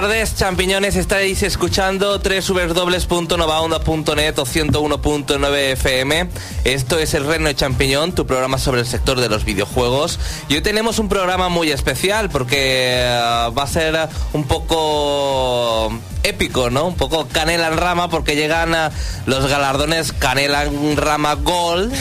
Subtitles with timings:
[0.00, 0.96] Tardes, champiñones.
[0.96, 6.30] Estáis escuchando www.novaonda.net o 101.9 FM.
[6.64, 10.18] Esto es El Reino de Champiñón, tu programa sobre el sector de los videojuegos.
[10.48, 15.92] Y hoy tenemos un programa muy especial porque eh, va a ser un poco
[16.22, 16.86] épico, ¿no?
[16.86, 18.88] Un poco canela en rama porque llegan eh,
[19.26, 21.92] los galardones Canela en Rama Gold.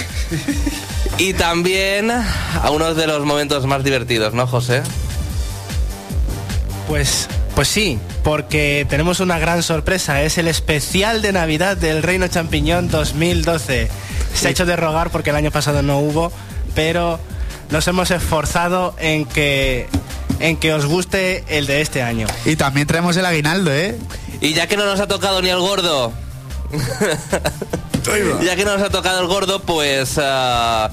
[1.17, 4.83] Y también a uno de los momentos más divertidos, ¿no, José?
[6.87, 7.27] Pues,
[7.59, 10.21] pues sí, porque tenemos una gran sorpresa.
[10.21, 13.89] Es el especial de Navidad del Reino Champiñón 2012.
[14.33, 16.31] Se ha hecho de rogar porque el año pasado no hubo,
[16.73, 17.19] pero
[17.69, 19.89] nos hemos esforzado en que
[20.39, 22.27] en que os guste el de este año.
[22.45, 23.97] Y también traemos el aguinaldo, ¿eh?
[24.39, 26.13] Y ya que no nos ha tocado ni el gordo,
[28.41, 30.91] ya que no nos ha tocado el gordo, pues ah,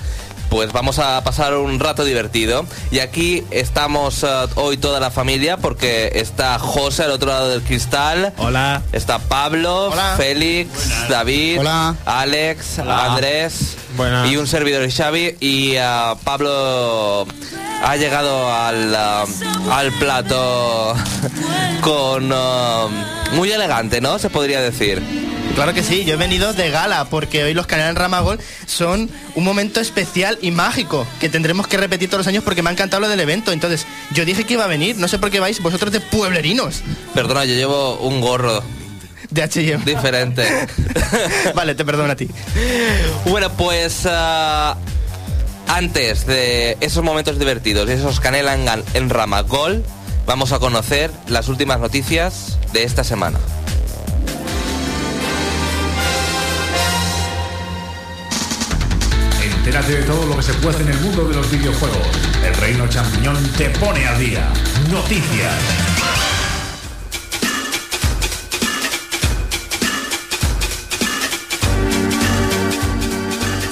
[0.48, 2.66] pues vamos a pasar un rato divertido.
[2.90, 7.62] Y aquí estamos ah, hoy toda la familia porque está José al otro lado del
[7.62, 8.32] cristal.
[8.38, 8.82] Hola.
[8.92, 10.14] Está Pablo, Hola.
[10.16, 10.68] Félix,
[11.08, 11.94] David, Hola.
[12.04, 13.12] Alex, Hola.
[13.12, 14.28] Andrés Buenas.
[14.30, 15.36] y un servidor Xavi.
[15.40, 17.26] Y ah, Pablo
[17.84, 19.24] ha llegado al, ah,
[19.72, 20.94] al plato
[21.80, 22.32] con
[23.32, 24.18] muy elegante, ¿no?
[24.18, 25.02] Se podría decir.
[25.56, 29.42] Claro que sí, yo he venido de gala porque hoy los canales Ramagol son un
[29.44, 33.00] momento especial y mágico que tendremos que repetir todos los años porque me ha encantado
[33.00, 33.52] lo del evento.
[33.52, 36.82] Entonces, yo dije que iba a venir, no sé por qué vais vosotros de pueblerinos
[37.14, 38.62] Perdona, yo llevo un gorro
[39.30, 39.82] de H&M.
[39.86, 40.46] diferente.
[41.54, 42.28] vale, te perdono a ti.
[43.24, 44.76] bueno, pues ah,
[45.68, 49.82] antes de esos momentos divertidos y esos canela en, gal- en rama gol,
[50.26, 53.38] vamos a conocer las últimas noticias de esta semana.
[59.66, 62.06] Entérate de todo lo que se puede en el mundo de los videojuegos.
[62.44, 64.49] El Reino Champiñón te pone al día.
[64.93, 65.54] Noticias.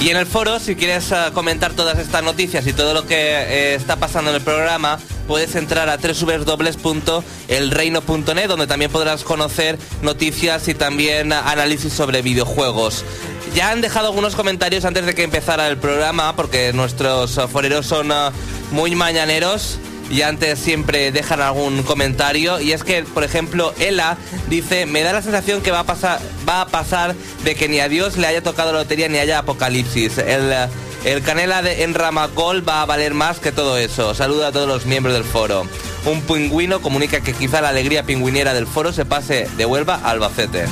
[0.01, 3.15] Y en el foro, si quieres ah, comentar todas estas noticias y todo lo que
[3.15, 10.67] eh, está pasando en el programa, puedes entrar a www.elreino.net, donde también podrás conocer noticias
[10.67, 13.05] y también análisis sobre videojuegos.
[13.55, 18.11] Ya han dejado algunos comentarios antes de que empezara el programa, porque nuestros foreros son
[18.11, 18.33] ah,
[18.73, 19.79] muy mañaneros
[20.11, 24.19] y antes siempre dejan algún comentario y es que por ejemplo Ela
[24.51, 27.81] dice me da la sensación que va a pasar va a pasar de que ni
[27.81, 30.69] a Dios le haya tocado la lotería ni haya apocalipsis el eh,
[31.05, 34.15] el canela de en Ramacol va a valer más que todo eso.
[34.15, 35.67] Saluda a todos los miembros del foro.
[36.07, 40.13] Un pingüino comunica que quizá la alegría pingüinera del foro se pase de Huelva a
[40.13, 40.65] Albacete.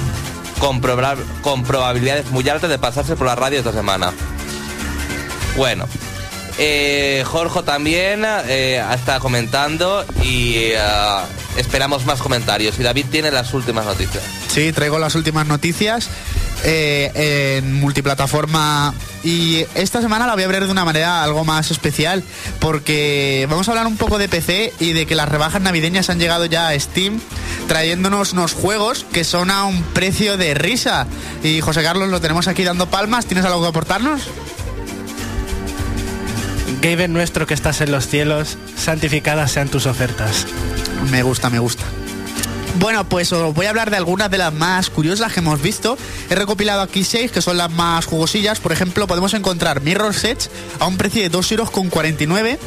[0.62, 0.80] Con,
[1.42, 4.12] con probabilidades muy altas de pasarse por la radio esta semana.
[5.56, 5.88] Bueno,
[6.56, 10.78] eh, Jorge también eh, está comentando y eh,
[11.56, 12.78] esperamos más comentarios.
[12.78, 14.22] Y David tiene las últimas noticias.
[14.47, 16.09] Sí, traigo las últimas noticias
[16.64, 18.94] eh, en multiplataforma
[19.24, 22.22] y esta semana la voy a ver de una manera algo más especial
[22.60, 26.18] porque vamos a hablar un poco de PC y de que las rebajas navideñas han
[26.18, 27.20] llegado ya a Steam
[27.68, 31.06] trayéndonos unos juegos que son a un precio de risa
[31.42, 34.22] y José Carlos lo tenemos aquí dando palmas, ¿tienes algo que aportarnos?
[36.80, 40.47] Gaber nuestro que estás en los cielos, santificadas sean tus ofertas.
[41.10, 41.84] Me gusta, me gusta.
[42.78, 45.98] Bueno, pues os voy a hablar de algunas de las más curiosas que hemos visto.
[46.30, 48.60] He recopilado aquí seis que son las más jugosillas.
[48.60, 50.48] Por ejemplo, podemos encontrar Mirror's Edge
[50.78, 52.59] a un precio de 2 euros con 49.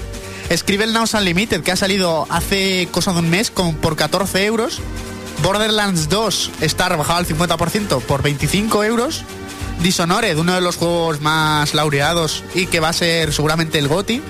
[0.55, 4.79] Scribble Now Unlimited que ha salido hace cosa de un mes con, por 14 euros.
[5.41, 9.23] Borderlands 2 está rebajado al 50% por 25 euros.
[9.81, 14.21] Dishonored, uno de los juegos más laureados y que va a ser seguramente el GOTI,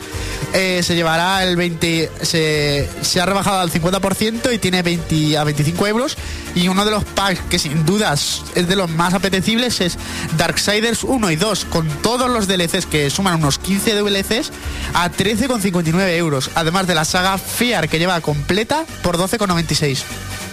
[0.53, 2.87] eh, se llevará el 20, se,
[3.19, 6.17] ha rebajado al 50% y tiene 20 a 25 euros.
[6.55, 9.97] Y uno de los packs que sin dudas es de los más apetecibles es
[10.37, 14.51] Darksiders 1 y 2, con todos los DLCs que suman unos 15 DLCs
[14.93, 16.49] a 13,59 euros.
[16.55, 20.03] Además de la saga Fear que lleva completa por 12,96.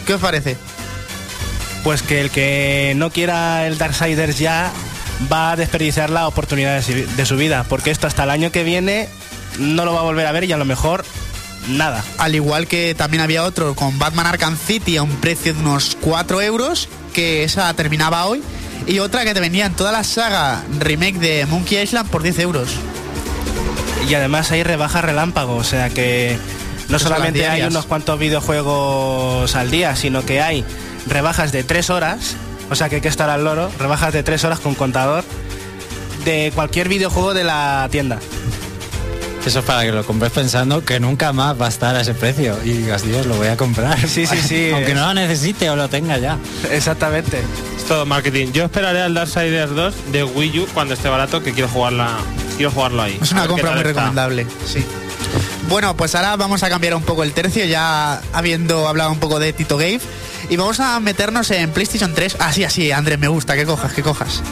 [0.07, 0.57] ¿Qué os parece?
[1.85, 4.71] Pues que el que no quiera el Darksiders ya
[5.33, 9.09] va a desperdiciar la oportunidad de su- vida, porque esto hasta el año que viene
[9.59, 11.05] no lo va a volver a ver y a lo mejor
[11.69, 12.05] nada.
[12.19, 15.97] Al igual que también había otro con Batman Arkham City a un precio de unos
[16.01, 18.43] 4 euros, que esa terminaba hoy.
[18.87, 22.39] Y otra que te venía en toda la saga remake de Monkey Island por 10
[22.41, 22.69] euros.
[24.09, 26.37] Y además hay rebajas relámpago, o sea que
[26.89, 30.65] no solamente hay unos cuantos videojuegos al día, sino que hay
[31.07, 32.37] rebajas de 3 horas,
[32.71, 35.25] o sea que hay que estar al loro, rebajas de 3 horas con contador
[36.25, 38.19] de cualquier videojuego de la tienda.
[39.45, 42.15] Eso es para que lo compres pensando que nunca más va a estar a ese
[42.15, 42.57] precio.
[42.65, 43.99] Y digas, Dios, lo voy a comprar.
[44.09, 46.39] Sí, sí, sí, Aunque es- no lo necesite o lo tenga ya.
[46.71, 47.43] Exactamente.
[47.77, 48.53] Es todo marketing.
[48.53, 52.19] Yo esperaré al Darksiders 2 de Wii U cuando esté barato, que quiero jugarla,
[52.57, 53.19] quiero jugarlo ahí.
[53.21, 53.89] Es una compra muy está.
[53.89, 54.85] recomendable, sí.
[55.69, 59.41] Bueno, pues ahora vamos a cambiar un poco el tercio, ya habiendo hablado un poco
[59.41, 59.99] de Tito Game.
[60.53, 62.37] Y vamos a meternos en PlayStation 3.
[62.39, 64.43] Ah, sí, así, Andrés, me gusta, que cojas, que cojas.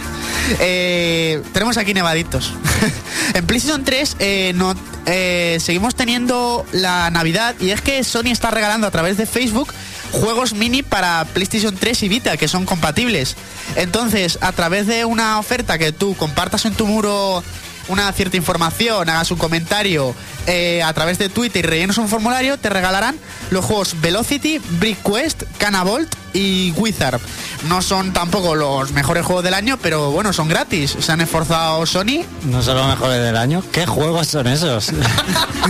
[0.58, 2.54] Eh, tenemos aquí nevaditos.
[3.34, 4.74] en PlayStation 3 eh, no,
[5.04, 9.74] eh, seguimos teniendo la Navidad y es que Sony está regalando a través de Facebook
[10.10, 13.36] juegos mini para PlayStation 3 y Vita que son compatibles.
[13.76, 17.44] Entonces, a través de una oferta que tú compartas en tu muro
[17.88, 20.14] una cierta información, hagas un comentario
[20.46, 23.16] eh, a través de Twitter y rellenes un formulario, te regalarán
[23.50, 27.20] los juegos Velocity, Brick Quest, Canavolt y Wizard.
[27.68, 30.96] No son tampoco los mejores juegos del año, pero bueno, son gratis.
[30.98, 33.62] Se han esforzado Sony, No son los mejores del año.
[33.72, 34.90] ¿Qué juegos son esos?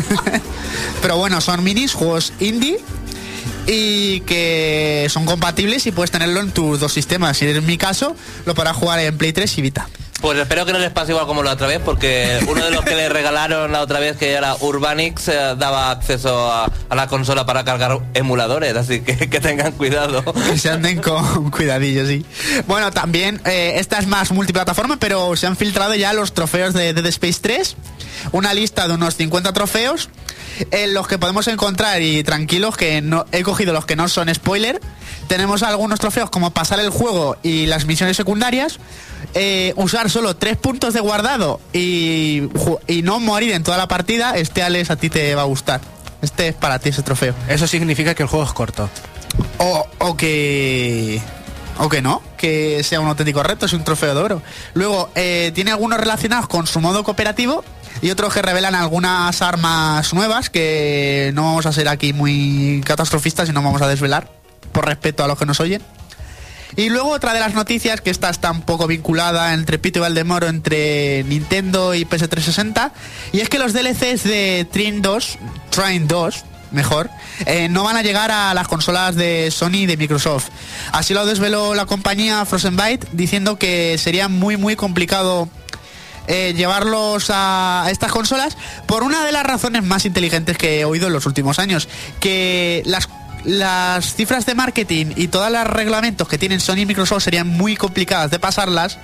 [1.02, 2.78] pero bueno, son minis, juegos indie
[3.66, 7.36] y que son compatibles y puedes tenerlo en tus dos sistemas.
[7.36, 8.16] Si es mi caso,
[8.46, 9.88] lo podrás jugar en Play 3 y Vita.
[10.20, 12.84] Pues espero que no les pase igual como la otra vez, porque uno de los
[12.84, 17.06] que le regalaron la otra vez, que era Urbanix, eh, daba acceso a, a la
[17.06, 20.22] consola para cargar emuladores, así que que tengan cuidado.
[20.34, 22.24] Que se anden con cuidadillo, sí.
[22.66, 26.92] Bueno, también eh, esta es más multiplataforma, pero se han filtrado ya los trofeos de
[26.92, 27.76] Dead Space 3.
[28.32, 30.08] Una lista de unos 50 trofeos
[30.70, 34.32] en los que podemos encontrar, y tranquilos que no he cogido los que no son
[34.34, 34.80] spoiler.
[35.28, 38.78] Tenemos algunos trofeos como pasar el juego y las misiones secundarias,
[39.34, 42.48] eh, usar solo tres puntos de guardado y,
[43.04, 44.36] no morir en toda la partida.
[44.36, 45.80] Este Alex a ti te va a gustar.
[46.22, 47.34] Este es para ti ese trofeo.
[47.48, 48.90] Eso significa que el juego es corto.
[49.58, 51.20] O, o que.
[51.78, 54.42] O que no, que sea un auténtico reto, es un trofeo de oro.
[54.74, 57.64] Luego, eh, tiene algunos relacionados con su modo cooperativo
[58.02, 63.48] y otros que revelan algunas armas nuevas que no vamos a ser aquí muy catastrofistas
[63.48, 64.30] y no vamos a desvelar,
[64.72, 65.82] por respeto a los que nos oyen.
[66.76, 70.46] Y luego otra de las noticias, que está un poco vinculada entre Pito y Valdemoro,
[70.46, 72.92] entre Nintendo y PS360,
[73.32, 75.38] y es que los DLCs de Train 2,
[75.70, 77.10] Train 2, mejor,
[77.46, 80.48] eh, no van a llegar a las consolas de Sony y de Microsoft.
[80.92, 85.48] Así lo desveló la compañía Frozen Byte, diciendo que sería muy muy complicado
[86.26, 91.08] eh, llevarlos a estas consolas por una de las razones más inteligentes que he oído
[91.08, 91.88] en los últimos años,
[92.20, 93.08] que las
[93.44, 97.74] las cifras de marketing y todos los reglamentos que tienen Sony y Microsoft serían muy
[97.74, 98.98] complicadas de pasarlas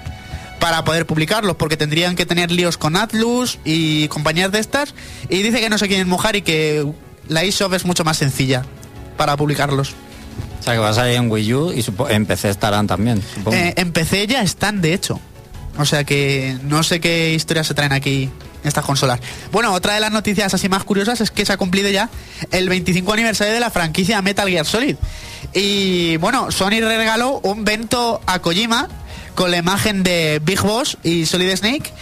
[0.60, 4.94] para poder publicarlos, porque tendrían que tener líos con Atlus y compañías de estas,
[5.28, 6.86] y dice que no se quieren mojar y que
[7.28, 8.64] la eShop es mucho más sencilla
[9.16, 9.94] para publicarlos.
[10.60, 13.56] O sea, que va a salir en Wii U y en PC estarán también, supongo.
[13.56, 15.20] Eh, en PC ya están, de hecho.
[15.78, 18.30] O sea que no sé qué historias se traen aquí
[18.64, 19.20] estas consolas.
[19.52, 22.10] Bueno, otra de las noticias así más curiosas es que se ha cumplido ya
[22.50, 24.96] el 25 aniversario de la franquicia Metal Gear Solid.
[25.52, 28.88] Y bueno, Sony regaló un vento a Kojima
[29.34, 31.92] con la imagen de Big Boss y Solid Snake.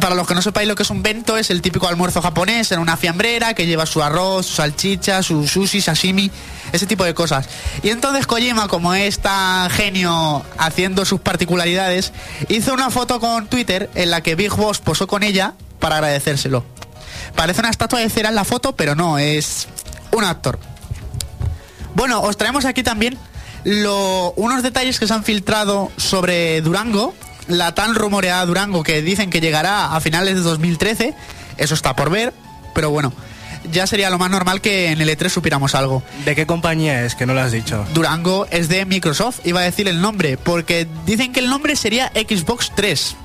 [0.00, 2.72] Para los que no sepáis lo que es un bento, es el típico almuerzo japonés
[2.72, 6.30] en una fiambrera que lleva su arroz, su salchicha, su sushi, sashimi,
[6.72, 7.48] ese tipo de cosas.
[7.82, 12.12] Y entonces Kojima, como es tan genio haciendo sus particularidades,
[12.48, 16.64] hizo una foto con Twitter en la que Big Boss posó con ella para agradecérselo.
[17.34, 19.68] Parece una estatua de cera en la foto, pero no, es
[20.12, 20.58] un actor.
[21.94, 23.18] Bueno, os traemos aquí también
[23.64, 27.14] unos detalles que se han filtrado sobre Durango,
[27.48, 31.14] la tan rumoreada Durango que dicen que llegará a finales de 2013.
[31.56, 32.32] Eso está por ver,
[32.74, 33.12] pero bueno,
[33.72, 36.02] ya sería lo más normal que en el E3 supiéramos algo.
[36.24, 37.14] ¿De qué compañía es?
[37.14, 37.84] Que no lo has dicho.
[37.94, 42.12] Durango es de Microsoft, iba a decir el nombre, porque dicen que el nombre sería
[42.14, 43.16] Xbox 3.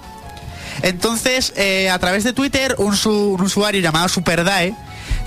[0.81, 4.73] Entonces, eh, a través de Twitter, un, su- un usuario llamado Superdae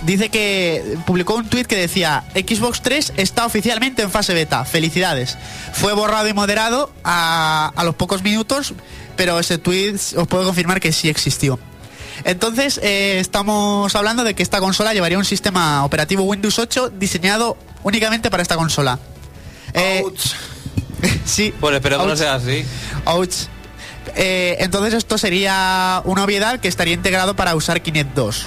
[0.02, 5.36] dice que publicó un tweet que decía Xbox 3 está oficialmente en fase beta, felicidades.
[5.72, 8.74] Fue borrado y moderado a, a los pocos minutos,
[9.16, 11.58] pero ese tweet os puedo confirmar que sí existió.
[12.24, 17.56] Entonces, eh, estamos hablando de que esta consola llevaría un sistema operativo Windows 8 diseñado
[17.82, 18.98] únicamente para esta consola.
[19.74, 20.02] Eh,
[21.24, 21.52] sí.
[21.60, 22.18] Pues espero que no Ouch.
[22.18, 22.64] sea así.
[23.04, 23.34] Ouch.
[24.14, 28.46] Eh, entonces esto sería una obviedad que estaría integrado para usar Kinect 2.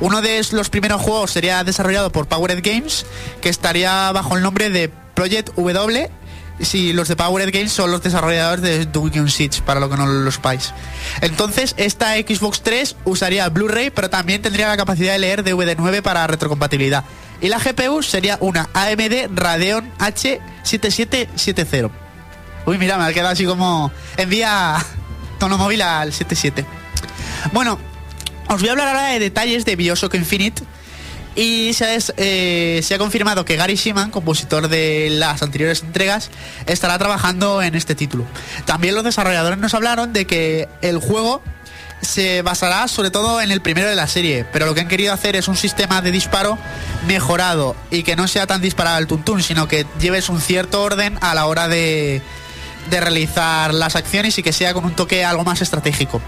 [0.00, 3.04] Uno de los primeros juegos sería desarrollado por Powered Games,
[3.40, 6.10] que estaría bajo el nombre de Project W.
[6.60, 10.06] Si los de Powered Games son los desarrolladores de Dungeon Siege, para lo que no
[10.06, 10.72] lo sepáis.
[11.20, 16.26] Entonces, esta Xbox 3 usaría Blu-ray, pero también tendría la capacidad de leer DVD9 para
[16.26, 17.04] retrocompatibilidad.
[17.40, 21.90] Y la GPU sería una AMD Radeon H7770.
[22.66, 23.92] Uy, mira, me ha quedado así como.
[24.16, 24.76] Envía
[25.38, 26.66] tono móvil al 77.
[27.52, 27.78] Bueno,
[28.48, 30.62] Os voy a hablar ahora de detalles de Bioshock Infinite.
[31.36, 35.82] Y se ha, es- eh, se ha confirmado que Gary Shiman, compositor de las anteriores
[35.82, 36.30] entregas,
[36.66, 38.24] estará trabajando en este título.
[38.64, 41.40] También los desarrolladores nos hablaron de que el juego
[42.00, 45.12] se basará sobre todo en el primero de la serie, pero lo que han querido
[45.12, 46.58] hacer es un sistema de disparo
[47.06, 51.18] mejorado y que no sea tan disparado al tuntún, sino que lleves un cierto orden
[51.20, 52.22] a la hora de,
[52.90, 56.20] de realizar las acciones y que sea con un toque algo más estratégico.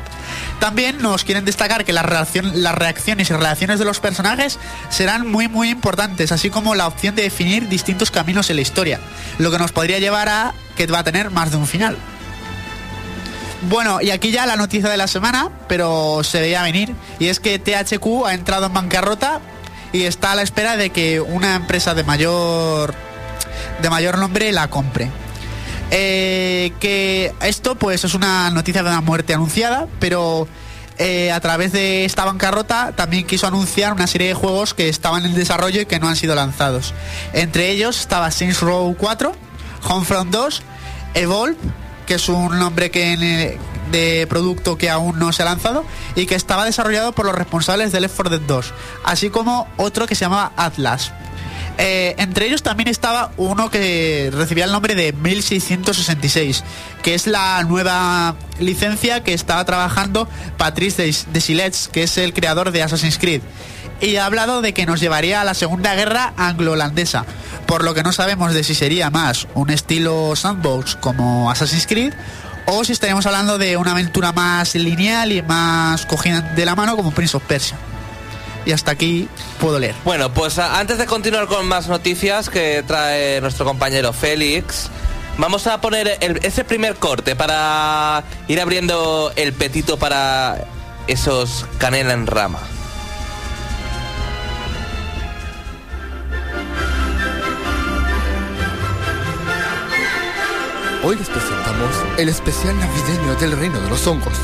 [0.60, 4.58] También nos quieren destacar que las, reacción- las reacciones y relaciones de los personajes
[4.90, 9.00] serán muy muy importantes, así como la opción de definir distintos caminos en la historia,
[9.38, 11.96] lo que nos podría llevar a que va a tener más de un final.
[13.68, 17.40] Bueno, y aquí ya la noticia de la semana, pero se veía venir, y es
[17.40, 19.40] que THQ ha entrado en bancarrota
[19.92, 22.94] y está a la espera de que una empresa de mayor
[23.82, 25.10] de mayor nombre la compre.
[25.90, 30.46] Eh, que esto pues es una noticia de una muerte anunciada, pero
[30.98, 35.24] eh, a través de esta bancarrota también quiso anunciar una serie de juegos que estaban
[35.24, 36.94] en desarrollo y que no han sido lanzados.
[37.32, 39.32] Entre ellos estaba Saints Row 4,
[39.88, 40.62] Homefront 2,
[41.14, 41.56] Evolve,
[42.06, 43.58] que es un nombre que en, eh,
[43.90, 47.92] de producto que aún no se ha lanzado y que estaba desarrollado por los responsables
[47.92, 51.12] de Left 4 Dead 2, así como otro que se llamaba Atlas.
[51.82, 56.62] Eh, entre ellos también estaba uno que recibía el nombre de 1666,
[57.02, 62.70] que es la nueva licencia que estaba trabajando Patrice Des- Desilets, que es el creador
[62.70, 63.40] de Assassin's Creed.
[64.02, 67.24] Y ha hablado de que nos llevaría a la Segunda Guerra Anglo-Holandesa,
[67.66, 72.12] por lo que no sabemos de si sería más un estilo sandbox como Assassin's Creed
[72.66, 76.94] o si estaríamos hablando de una aventura más lineal y más cogida de la mano
[76.96, 77.76] como Prince of Persia.
[78.66, 79.94] Y hasta aquí puedo leer.
[80.04, 84.88] Bueno, pues antes de continuar con más noticias que trae nuestro compañero Félix,
[85.38, 90.64] vamos a poner el- ese primer corte para ir abriendo el petito para
[91.06, 92.60] esos canela en rama.
[101.02, 104.36] Hoy les presentamos el especial navideño del Reino de los Hongos.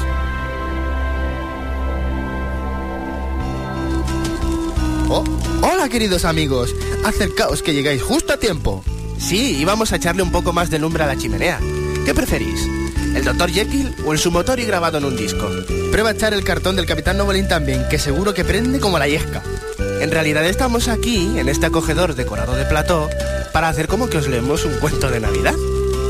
[5.09, 5.23] Oh,
[5.63, 8.83] hola queridos amigos, acercaos que llegáis justo a tiempo.
[9.19, 11.61] Sí, y vamos a echarle un poco más de lumbre a la chimenea.
[12.05, 12.61] ¿Qué preferís?
[13.15, 13.51] ¿El Dr.
[13.51, 15.49] Jekyll o el sumotor y grabado en un disco?
[15.93, 19.07] Prueba a echar el cartón del Capitán Novolín también, que seguro que prende como la
[19.07, 19.43] yesca.
[20.01, 23.09] En realidad estamos aquí, en este acogedor decorado de plató,
[23.53, 25.55] para hacer como que os leemos un cuento de Navidad.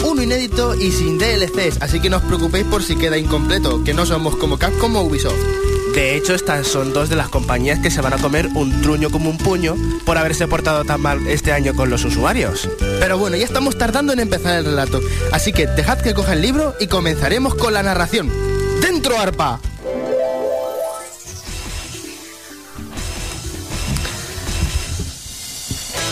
[0.06, 3.92] Uno inédito y sin DLCs, así que no os preocupéis por si queda incompleto, que
[3.92, 5.65] no somos como Capcom o Ubisoft.
[5.96, 9.08] De hecho, estas son dos de las compañías que se van a comer un truño
[9.08, 12.68] como un puño por haberse portado tan mal este año con los usuarios.
[13.00, 15.00] Pero bueno, ya estamos tardando en empezar el relato,
[15.32, 18.30] así que dejad que coja el libro y comenzaremos con la narración.
[18.82, 19.58] ¡Dentro, arpa!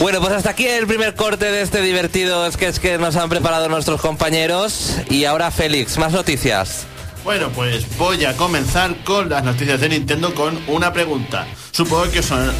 [0.01, 3.69] Bueno, pues hasta aquí el primer corte de este divertido sketch que nos han preparado
[3.69, 4.95] nuestros compañeros.
[5.11, 6.87] Y ahora Félix, más noticias.
[7.25, 11.47] Bueno, pues voy a comenzar con las noticias de Nintendo con una pregunta.
[11.71, 12.53] Supongo que son...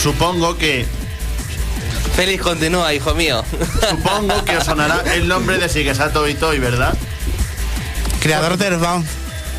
[0.00, 0.86] Supongo que...
[2.14, 3.44] Félix, continúa, hijo mío.
[3.90, 6.96] Supongo que os sonará el nombre de Shigesato Itoi, ¿verdad?
[8.20, 9.06] Creador de Earthbound.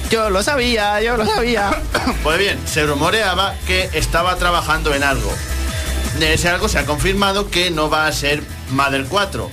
[0.10, 1.82] Yo lo sabía, yo lo sabía.
[2.24, 5.32] Pues bien, se rumoreaba que estaba trabajando en algo.
[6.18, 9.52] De ese algo se ha confirmado que no va a ser Mother 4.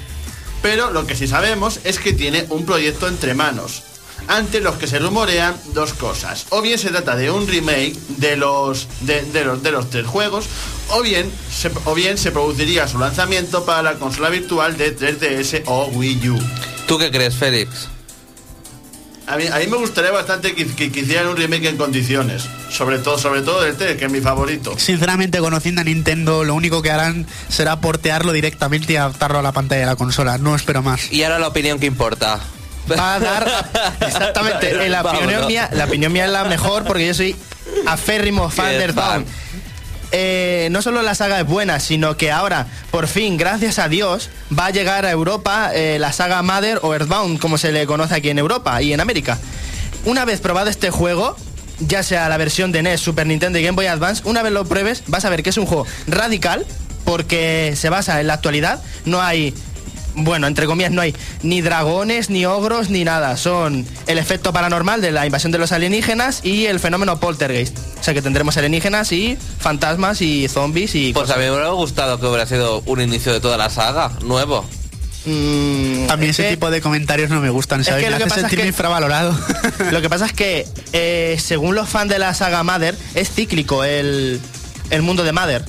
[0.62, 3.82] Pero lo que sí sabemos es que tiene un proyecto entre manos.
[4.26, 6.46] Ante los que se rumorean dos cosas.
[6.50, 10.46] O bien se trata de un remake de los, de, los, de los tres juegos,
[10.90, 15.62] o bien, se, o bien se produciría su lanzamiento para la consola virtual de 3DS
[15.66, 16.38] o Wii U.
[16.86, 17.88] ¿Tú qué crees, Félix?
[19.28, 22.44] A mí, a mí me gustaría bastante que, que- que hicieran un remake en condiciones.
[22.70, 24.78] Sobre todo, sobre todo del 3, que es mi favorito.
[24.78, 29.52] Sinceramente, conociendo a Nintendo, lo único que harán será portearlo directamente y adaptarlo a la
[29.52, 30.38] pantalla de la consola.
[30.38, 31.12] No espero más.
[31.12, 32.40] Y ahora la opinión que importa.
[32.90, 37.06] Va a dar exactamente en la opinión mía la opinión mía es la mejor porque
[37.06, 37.36] yo soy
[37.86, 39.26] aférrimo fan Qué de Earthbound.
[39.26, 39.34] fan.
[40.10, 44.30] Eh, no solo la saga es buena, sino que ahora, por fin, gracias a Dios,
[44.56, 48.14] va a llegar a Europa eh, la saga Mother o Earthbound, como se le conoce
[48.14, 49.38] aquí en Europa y en América.
[50.04, 51.36] Una vez probado este juego,
[51.80, 54.64] ya sea la versión de NES, Super Nintendo y Game Boy Advance, una vez lo
[54.64, 56.64] pruebes, vas a ver que es un juego radical,
[57.04, 59.54] porque se basa en la actualidad, no hay
[60.18, 63.36] bueno, entre comillas, no hay ni dragones, ni ogros, ni nada.
[63.36, 67.76] Son el efecto paranormal de la invasión de los alienígenas y el fenómeno poltergeist.
[68.00, 71.12] O sea que tendremos alienígenas y fantasmas y zombies y...
[71.12, 74.12] Pues a mí me hubiera gustado que hubiera sido un inicio de toda la saga,
[74.24, 74.64] nuevo.
[75.26, 78.02] A mí es ese que- tipo de comentarios no me gustan, ¿sabes?
[78.04, 79.38] que me lo que hace es que- infravalorado.
[79.90, 83.84] Lo que pasa es que, eh, según los fans de la saga Mother, es cíclico
[83.84, 84.40] el,
[84.90, 85.64] el mundo de Mother.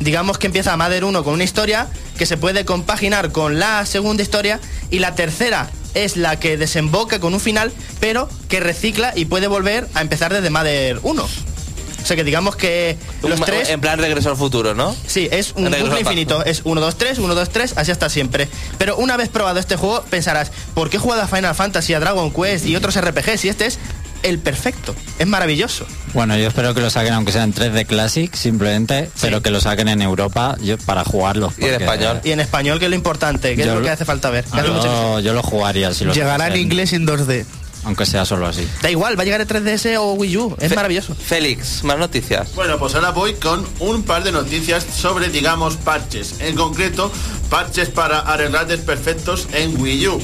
[0.00, 1.86] Digamos que empieza Mother 1 con una historia
[2.18, 4.58] que se puede compaginar con la segunda historia
[4.90, 9.46] y la tercera es la que desemboca con un final, pero que recicla y puede
[9.46, 11.22] volver a empezar desde Mother 1.
[11.22, 13.68] O sea que digamos que los Un- tres...
[13.68, 14.96] En plan regreso al futuro, ¿no?
[15.06, 16.42] Sí, es un bucle infinito.
[16.46, 18.48] Es 1, 2, 3, 1, 2, 3, así hasta siempre.
[18.78, 22.00] Pero una vez probado este juego, pensarás, ¿por qué he jugado a Final Fantasy, a
[22.00, 23.44] Dragon Quest y otros RPGs?
[23.44, 23.78] Y este es
[24.22, 24.94] el perfecto.
[25.18, 25.86] Es maravilloso.
[26.12, 29.60] Bueno, yo espero que lo saquen aunque sea en 3D Classic, simplemente, pero que lo
[29.60, 31.52] saquen en Europa yo, para jugarlo.
[31.58, 32.20] Y en español.
[32.24, 34.44] Y en español, que es lo importante, que Yo es lo que hace falta ver.
[34.52, 34.82] ilusión.
[34.82, 37.44] Yo, yo lo jugaría si lo Llegará en inglés y en 2D.
[37.84, 38.68] Aunque sea solo así.
[38.82, 40.56] Da igual, va a llegar el 3DS o Wii U.
[40.60, 41.14] Es maravilloso.
[41.14, 42.54] Félix, más noticias.
[42.54, 46.40] Bueno, pues ahora voy con un par de noticias sobre, digamos, parches.
[46.40, 47.10] En concreto,
[47.48, 50.22] parches para arreglar desperfectos en Wii U.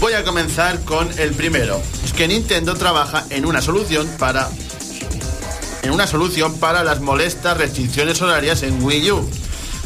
[0.00, 1.80] Voy a comenzar con el primero.
[2.16, 4.48] Que Nintendo trabaja en una solución para
[5.82, 9.30] en una solución para las molestas restricciones horarias en Wii U.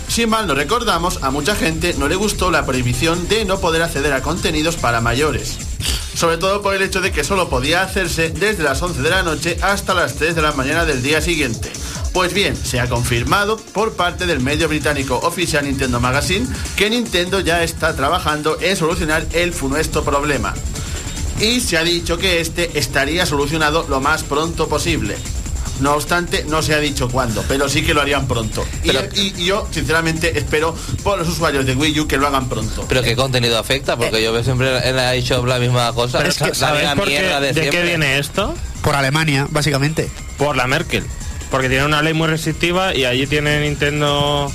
[0.09, 3.83] Si mal no recordamos, a mucha gente no le gustó la prohibición de no poder
[3.83, 5.70] acceder a contenidos para mayores.
[6.15, 9.23] Sobre todo por el hecho de que solo podía hacerse desde las 11 de la
[9.23, 11.73] noche hasta las 3 de la mañana del día siguiente.
[12.13, 16.47] Pues bien, se ha confirmado por parte del medio británico Official Nintendo Magazine
[16.77, 20.55] que Nintendo ya está trabajando en solucionar el funesto problema.
[21.41, 25.17] Y se ha dicho que este estaría solucionado lo más pronto posible.
[25.81, 28.65] No obstante, no se ha dicho cuándo, pero sí que lo harían pronto.
[28.85, 32.27] Y- Pero- y, y yo, sinceramente, espero por los usuarios de Wii U que lo
[32.27, 32.85] hagan pronto.
[32.89, 33.97] ¿Pero qué contenido afecta?
[33.97, 36.19] Porque yo veo siempre en la eShop la misma cosa.
[36.19, 38.55] Pero Es que la ¿sabéis misma por qué- de, de, qué viene esto?
[38.83, 40.11] Por Alemania, básicamente.
[40.39, 41.05] Por la Merkel.
[41.51, 44.53] Porque tiene una ley muy restrictiva y allí tiene Nintendo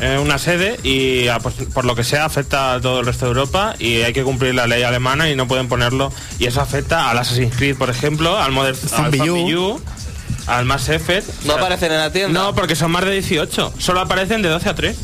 [0.00, 3.24] eh, una sede y ah, pues, por lo que sea afecta a todo el resto
[3.24, 6.12] de Europa y hay que cumplir la ley alemana y no pueden ponerlo.
[6.38, 9.36] Y eso afecta al Assassin's Creed, por ejemplo, al Modern al Zombie U.
[9.36, 9.80] Zombie U,
[10.48, 11.44] al Mass Effect.
[11.44, 12.40] ¿No aparecen en la tienda?
[12.40, 13.74] No, porque son más de 18.
[13.78, 14.96] Solo aparecen de 12 a 3.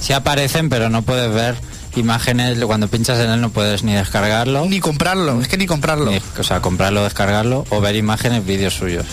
[0.00, 1.54] Sí aparecen, pero no puedes ver
[1.96, 2.58] imágenes.
[2.64, 4.64] Cuando pinchas en él no puedes ni descargarlo.
[4.66, 6.10] Ni comprarlo, es que ni comprarlo.
[6.10, 9.06] ni- o sea, comprarlo, descargarlo o ver imágenes, vídeos suyos.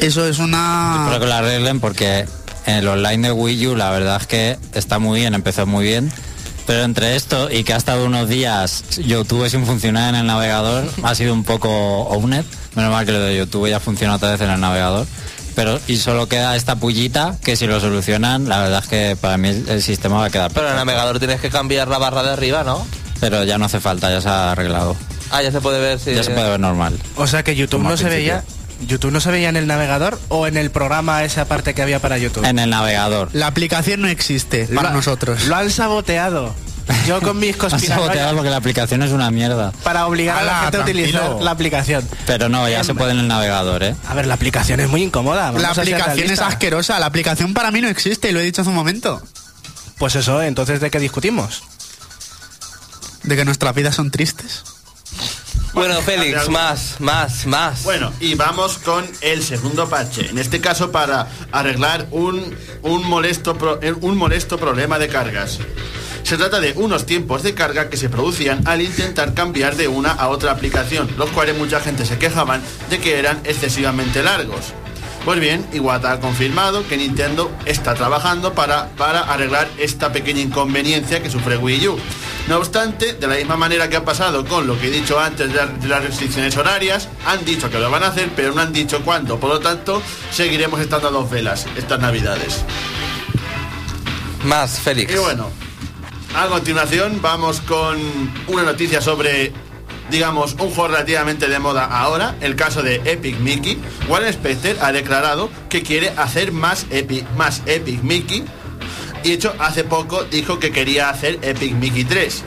[0.00, 1.02] Eso es una...
[1.04, 2.26] Espero que lo arreglen porque
[2.66, 6.10] el online de Wii U la verdad es que está muy bien, empezó muy bien.
[6.66, 10.84] Pero entre esto y que ha estado unos días YouTube sin funcionar en el navegador,
[11.02, 12.44] ha sido un poco owned.
[12.74, 15.06] Menos mal que lo de YouTube ya funciona otra vez en el navegador.
[15.54, 19.38] Pero y solo queda esta pullita que si lo solucionan, la verdad es que para
[19.38, 22.22] mí el, sistema va a quedar Pero en el navegador tienes que cambiar la barra
[22.22, 22.86] de arriba, ¿no?
[23.20, 24.96] Pero ya no hace falta, ya se ha arreglado.
[25.30, 26.14] Ah, ya se puede ver si...
[26.14, 26.98] Ya se puede ver normal.
[27.16, 28.34] O sea que YouTube Como no se principio.
[28.34, 28.55] veía.
[28.86, 32.00] YouTube no se veía en el navegador o en el programa esa parte que había
[32.00, 32.44] para YouTube.
[32.44, 33.30] En el navegador.
[33.32, 35.44] La aplicación no existe para Lo- nosotros.
[35.46, 36.54] Lo han saboteado.
[37.06, 39.72] Yo con mis Han saboteado porque la aplicación es una mierda.
[39.82, 42.06] para obligar a la gente a utilizar la aplicación.
[42.26, 43.96] Pero no, ya se puede en el navegador, ¿eh?
[44.08, 45.46] A ver, la aplicación es muy incómoda.
[45.46, 46.98] vamos La aplicación es asquerosa.
[47.00, 49.20] La aplicación para mí no existe y lo he dicho hace un momento.
[49.98, 51.62] Pues eso, entonces ¿de qué discutimos?
[53.24, 54.62] De que nuestras vidas son tristes.
[55.76, 57.82] Bueno, Félix, más, más, más.
[57.84, 60.26] Bueno, y vamos con el segundo parche.
[60.30, 65.58] En este caso para arreglar un, un, molesto, pro- eh, un molesto problema de cargas.
[66.22, 70.12] Se trata de unos tiempos de carga que se producían al intentar cambiar de una
[70.12, 74.72] a otra aplicación, los cuales mucha gente se quejaban de que eran excesivamente largos.
[75.26, 81.22] Pues bien, Iwata ha confirmado que Nintendo está trabajando para, para arreglar esta pequeña inconveniencia
[81.22, 81.98] que sufre Wii U.
[82.48, 85.48] No obstante, de la misma manera que ha pasado con lo que he dicho antes
[85.48, 88.60] de, la- de las restricciones horarias, han dicho que lo van a hacer, pero no
[88.62, 89.40] han dicho cuándo.
[89.40, 92.62] Por lo tanto, seguiremos estando a dos velas estas navidades.
[94.44, 95.12] Más, Félix.
[95.12, 95.50] Y bueno,
[96.36, 97.98] a continuación vamos con
[98.46, 99.52] una noticia sobre,
[100.10, 103.76] digamos, un juego relativamente de moda ahora, el caso de Epic Mickey.
[104.08, 108.44] Warren Spector ha declarado que quiere hacer más Epic, más Epic Mickey.
[109.26, 112.44] Y de hecho, hace poco dijo que quería hacer Epic Mickey 3.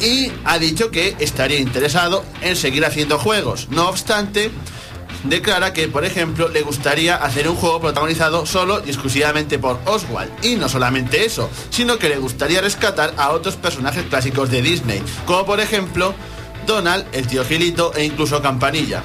[0.00, 3.68] Y ha dicho que estaría interesado en seguir haciendo juegos.
[3.70, 4.50] No obstante,
[5.22, 10.32] declara que, por ejemplo, le gustaría hacer un juego protagonizado solo y exclusivamente por Oswald.
[10.44, 15.00] Y no solamente eso, sino que le gustaría rescatar a otros personajes clásicos de Disney,
[15.26, 16.12] como por ejemplo
[16.66, 19.00] Donald, el tío Gilito e incluso Campanilla.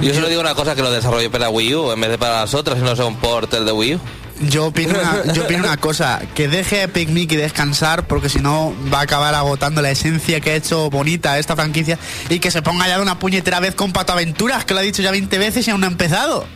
[0.00, 2.42] Yo solo digo una cosa, que lo desarrolle para Wii U en vez de para
[2.42, 4.00] las otras, y no sea un de Wii U.
[4.40, 8.40] Yo opino, una, yo opino una cosa, que deje a Epic Mickey descansar porque si
[8.40, 12.50] no va a acabar agotando la esencia que ha hecho bonita esta franquicia y que
[12.50, 15.10] se ponga ya de una puñetera vez con Pato Aventuras, que lo ha dicho ya
[15.12, 16.46] 20 veces y aún no ha empezado.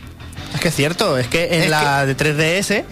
[0.53, 2.83] Es que es cierto, es que en Es la de 3DS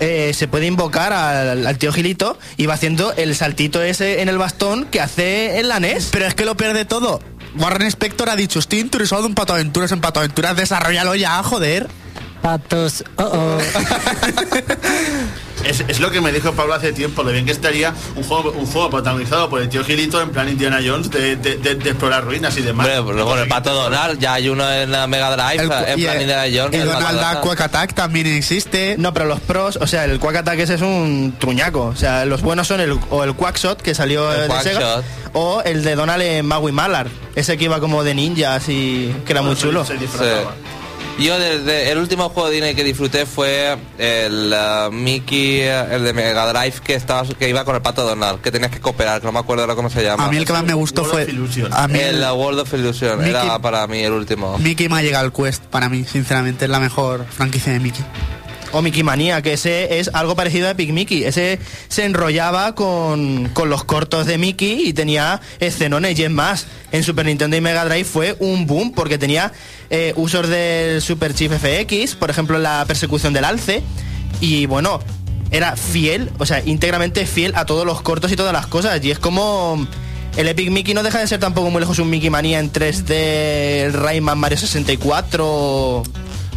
[0.00, 4.28] eh, se puede invocar al, al tío Gilito y va haciendo el saltito ese en
[4.28, 6.08] el bastón que hace en la NES.
[6.12, 7.20] Pero es que lo pierde todo.
[7.58, 11.88] Warren Spector ha dicho, estoy interesado en Pato Aventuras, en Pato Aventuras, desarrollalo ya, joder.
[12.42, 13.58] Patos, oh, oh.
[15.64, 18.52] Es, es lo que me dijo Pablo hace tiempo, lo bien que estaría un juego,
[18.52, 21.90] un juego protagonizado por el tío Gilito en plan Indiana Jones de, de- de- de
[21.90, 22.86] explorar ruinas y demás.
[22.86, 25.98] Hombre, pues luego el Pato Donald, ya hay uno en la Mega Drive, El, en
[25.98, 26.80] y plan el- Indiana Jones.
[26.80, 27.40] el Donald Duck.
[27.40, 28.94] Quack Attack también existe.
[28.96, 31.86] No, pero los pros, o sea, el Quack Attack ese es un truñaco.
[31.86, 35.62] O sea, los buenos son el, o el Quackshot que salió El de Sega, o
[35.62, 37.08] el de Donald en Maui Mallard.
[37.34, 39.84] Ese que iba como de ninja, así, que era muy chulo.
[39.84, 39.94] se.
[41.18, 46.04] Yo desde el último juego de Disney que disfruté fue el uh, Mickey, uh, el
[46.04, 49.20] de Mega Drive que estaba que iba con el pato Donald, que tenías que cooperar,
[49.20, 50.26] que no me acuerdo ahora cómo se llama.
[50.26, 51.32] A mí el que más me gustó World fue...
[51.32, 51.72] Illusion.
[51.72, 54.58] A mí el el, uh, World of Illusion Mickey- era para mí el último.
[54.58, 58.04] Mickey Magical Quest, para mí, sinceramente, es la mejor franquicia de Mickey.
[58.72, 61.24] O Mickey Manía, que ese es algo parecido a Epic Mickey.
[61.24, 66.66] Ese se enrollaba con, con los cortos de Mickey y tenía escenones y es más.
[66.92, 69.52] En Super Nintendo y Mega Drive fue un boom porque tenía
[69.90, 73.82] eh, usos del Super Chief FX, por ejemplo la persecución del alce.
[74.40, 75.00] Y bueno,
[75.50, 79.02] era fiel, o sea, íntegramente fiel a todos los cortos y todas las cosas.
[79.04, 79.86] Y es como...
[80.36, 83.10] El Epic Mickey no deja de ser tampoco muy lejos un Mickey Manía en 3D,
[83.10, 86.02] el Rayman Mario 64...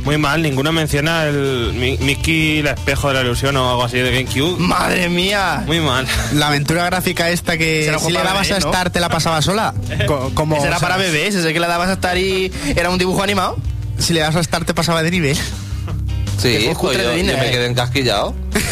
[0.09, 3.99] Muy mal, ninguno menciona el Mi- Mickey el espejo de la ilusión o algo así
[3.99, 4.57] de GameCube.
[4.57, 5.61] ¡Madre mía!
[5.67, 6.07] Muy mal.
[6.33, 8.71] La aventura gráfica esta que Será un si juego le para dabas bebés, a ¿no?
[8.73, 9.71] Star te la pasaba sola.
[10.07, 12.51] Co- como, Ese era o sea, para bebés, ese que le dabas a estar y
[12.75, 13.57] era un dibujo animado.
[13.99, 15.35] Si le das a Star te pasaba de nivel.
[15.35, 17.51] Sí, fue pues cutre yo, de yo Disney, me eh.
[17.51, 18.33] quedé encasquillado.
[18.55, 18.63] Es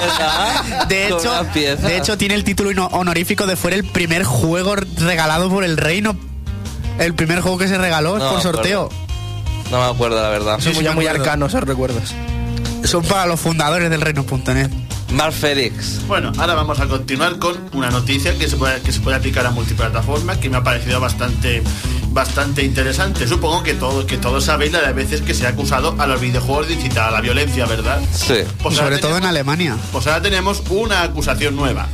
[0.00, 1.82] verdad, De con hecho, unas piezas.
[1.82, 6.16] de hecho, tiene el título honorífico de fue el primer juego regalado por el reino.
[6.98, 8.88] El primer juego que se regaló No, por sorteo.
[9.72, 10.60] No me acuerdo la verdad.
[10.60, 11.24] Son muy, me muy acuerdo.
[11.24, 12.14] arcanos esos recuerdos.
[12.84, 14.70] Son para los fundadores del reino.net.
[15.12, 16.06] Mark Félix.
[16.06, 19.46] Bueno, ahora vamos a continuar con una noticia que se puede, que se puede aplicar
[19.46, 21.62] a multiplataforma que me ha parecido bastante
[22.12, 23.26] bastante interesante.
[23.26, 26.20] Supongo que todos que todos sabéis la de veces que se ha acusado a los
[26.20, 28.00] videojuegos de incitar a la violencia, ¿verdad?
[28.12, 28.34] Sí.
[28.62, 29.76] Pues Sobre todo en Alemania.
[29.92, 31.86] Pues ahora tenemos una acusación nueva.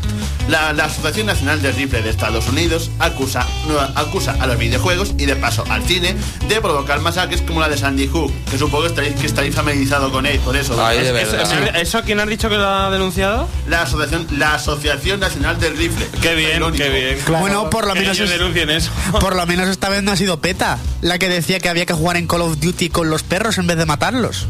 [0.49, 5.13] La, la Asociación Nacional del Rifle de Estados Unidos acusa, no, acusa a los videojuegos
[5.19, 6.17] y de paso al cine
[6.49, 10.11] de provocar masacres como la de Sandy Hook, que supongo que estaréis, que estaréis familiarizados
[10.11, 10.83] con él, por eso.
[10.83, 11.77] Ay, de ¿Eso, verdad.
[11.77, 13.47] eso quién has dicho que lo ha denunciado?
[13.69, 16.07] La Asociación, la Asociación Nacional del Rifle.
[16.23, 17.19] Qué bien, qué bien.
[17.41, 18.91] Bueno, por lo menos es- denuncien eso.
[19.21, 22.17] Por lo menos esta vez ha sido PETA, la que decía que había que jugar
[22.17, 24.47] en Call of Duty con los perros en vez de matarlos.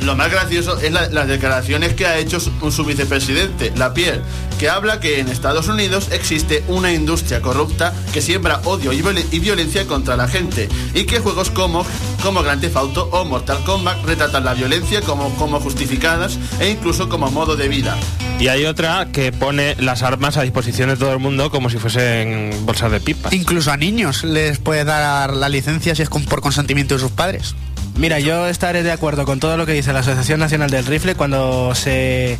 [0.00, 4.20] Lo más gracioso es la- las declaraciones que ha hecho su, vicepresidente, Lapierre,
[4.58, 8.96] que habla que en Estados Unidos existe una industria corrupta que siembra odio y,
[9.30, 11.86] y violencia contra la gente y que juegos como,
[12.20, 17.08] como Grand Theft Auto o Mortal Kombat retratan la violencia como, como justificadas e incluso
[17.08, 17.96] como modo de vida.
[18.40, 21.78] Y hay otra que pone las armas a disposición de todo el mundo como si
[21.78, 23.32] fuesen bolsas de pipas.
[23.32, 27.12] Incluso a niños les puede dar la licencia si es con- por consentimiento de sus
[27.12, 27.54] padres.
[27.96, 31.14] Mira, yo estaré de acuerdo con todo lo que dice la Asociación Nacional del Rifle
[31.14, 32.38] cuando se,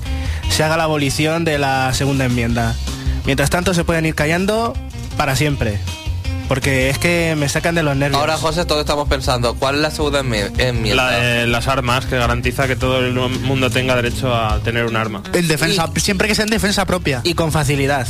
[0.51, 2.75] se haga la abolición de la segunda enmienda.
[3.25, 4.75] Mientras tanto se pueden ir callando
[5.17, 5.79] para siempre.
[6.53, 8.21] Porque es que me sacan de los nervios.
[8.21, 11.11] Ahora, José, todos estamos pensando, ¿cuál es la segunda enmi- enmienda?
[11.11, 14.95] La de las armas que garantiza que todo el mundo tenga derecho a tener un
[14.97, 15.23] arma.
[15.33, 17.23] En defensa, siempre que sea en defensa propia.
[17.25, 18.07] Y con facilidad.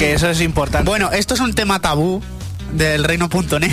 [0.00, 0.90] Que eso es importante.
[0.90, 2.20] Bueno, esto es un tema tabú
[2.72, 3.70] del reino.net.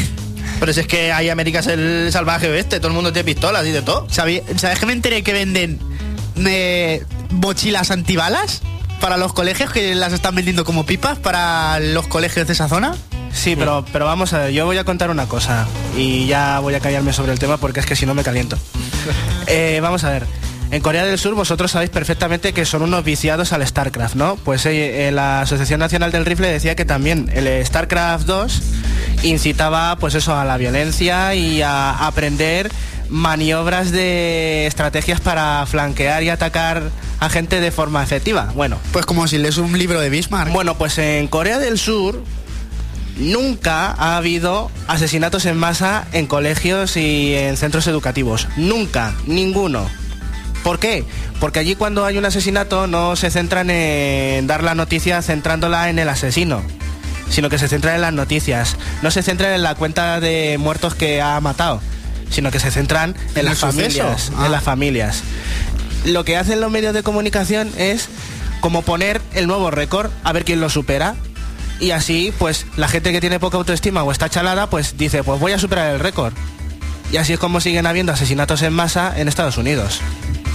[0.59, 3.65] Pero si es que ahí América es el salvaje oeste, todo el mundo tiene pistolas
[3.65, 4.05] y de todo.
[4.11, 5.79] ¿Sabí- ¿Sabes que me enteré que venden
[6.45, 8.61] eh, mochilas antibalas
[9.01, 12.95] para los colegios que las están vendiendo como pipas para los colegios de esa zona?
[13.33, 16.73] Sí, pero, pero vamos a ver, yo voy a contar una cosa y ya voy
[16.75, 18.57] a callarme sobre el tema porque es que si no me caliento.
[19.49, 20.25] Eh, vamos a ver,
[20.71, 24.35] en Corea del Sur vosotros sabéis perfectamente que son unos viciados al StarCraft, ¿no?
[24.35, 28.61] Pues eh, eh, la Asociación Nacional del Rifle decía que también el StarCraft 2
[29.23, 32.69] incitaba pues eso a la violencia y a aprender
[33.09, 36.83] maniobras de estrategias para flanquear y atacar
[37.21, 38.51] a gente de forma efectiva.
[38.53, 40.51] Bueno, Pues como si lees un libro de Bismarck.
[40.51, 42.21] bueno, pues en Corea del Sur
[43.17, 48.47] nunca ha habido asesinatos en masa en colegios y en centros educativos.
[48.57, 49.87] Nunca, ninguno.
[50.63, 51.05] ¿Por qué?
[51.39, 55.99] Porque allí cuando hay un asesinato no se centran en dar la noticia centrándola en
[55.99, 56.61] el asesino,
[57.29, 58.75] sino que se centran en las noticias.
[59.01, 61.81] No se centran en la cuenta de muertos que ha matado,
[62.29, 64.45] sino que se centran en, ¿En las familias, Ah.
[64.47, 65.23] en las familias.
[66.05, 68.09] Lo que hacen los medios de comunicación es
[68.59, 71.15] como poner el nuevo récord, a ver quién lo supera.
[71.79, 75.39] Y así, pues, la gente que tiene poca autoestima o está chalada, pues dice, pues
[75.39, 76.33] voy a superar el récord.
[77.11, 80.01] Y así es como siguen habiendo asesinatos en masa en Estados Unidos.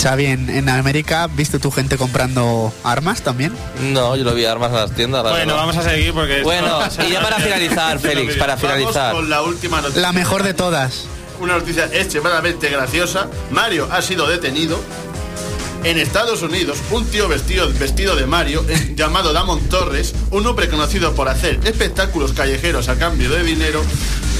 [0.02, 3.52] Xavi, en, en América, ¿viste tu gente comprando armas también?
[3.80, 5.22] No, yo lo vi armas en las tiendas.
[5.22, 5.66] la Bueno, verdad.
[5.68, 6.42] vamos a seguir porque...
[6.42, 9.12] Bueno, y ya para finalizar, Félix, para finalizar.
[9.12, 10.02] Vamos con la última noticia.
[10.02, 11.04] La mejor de todas.
[11.40, 13.28] Una noticia extremadamente graciosa.
[13.50, 14.80] Mario ha sido detenido.
[15.84, 20.68] En Estados Unidos, un tío vestido, vestido de Mario, eh, llamado Damon Torres, un hombre
[20.68, 23.82] conocido por hacer espectáculos callejeros a cambio de dinero,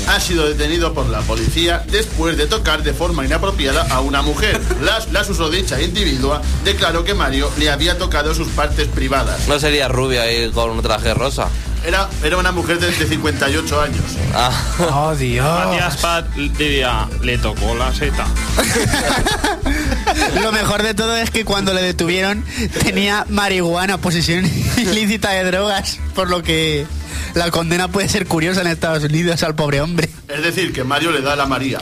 [0.08, 4.60] ha sido detenido por la policía después de tocar de forma inapropiada a una mujer.
[4.82, 9.48] La, la susodicha individua declaró que Mario le había tocado sus partes privadas.
[9.48, 11.48] No sería rubio ahí con un traje rosa.
[11.84, 14.04] Era, era una mujer de, de 58 años.
[14.32, 14.52] Ah,
[14.92, 15.44] Oh, Dios.
[15.44, 18.26] Matías Pat diría, le tocó la seta.
[20.42, 22.44] Lo mejor de todo es que cuando le detuvieron
[22.82, 24.44] tenía marihuana, posesión
[24.76, 26.86] ilícita de drogas, por lo que
[27.34, 30.08] la condena puede ser curiosa en Estados Unidos al pobre hombre.
[30.28, 31.78] Es decir, que Mario le da a la María.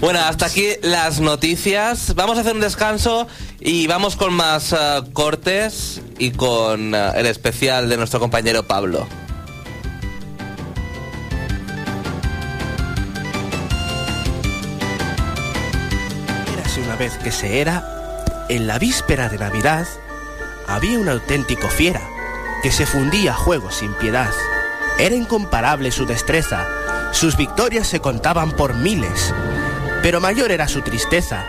[0.00, 2.14] Bueno, hasta aquí las noticias.
[2.14, 3.26] Vamos a hacer un descanso
[3.60, 4.76] y vamos con más eh,
[5.12, 9.06] cortes y con eh, el especial de nuestro compañero Pablo.
[17.10, 17.84] Que se era,
[18.48, 19.86] en la víspera de Navidad,
[20.68, 22.00] había un auténtico fiera
[22.62, 24.30] que se fundía a juegos sin piedad.
[24.98, 26.64] Era incomparable su destreza,
[27.10, 29.34] sus victorias se contaban por miles,
[30.00, 31.44] pero mayor era su tristeza,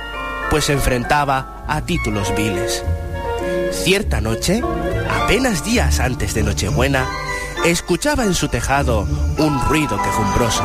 [0.50, 2.84] pues se enfrentaba a títulos viles.
[3.72, 4.62] Cierta noche,
[5.10, 7.08] apenas días antes de Nochebuena,
[7.64, 10.64] escuchaba en su tejado un ruido quejumbroso.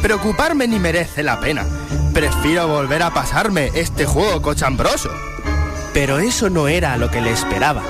[0.00, 1.66] Preocuparme ni merece la pena.
[2.12, 5.10] Prefiero volver a pasarme este juego cochambroso.
[5.94, 7.82] Pero eso no era lo que le esperaba,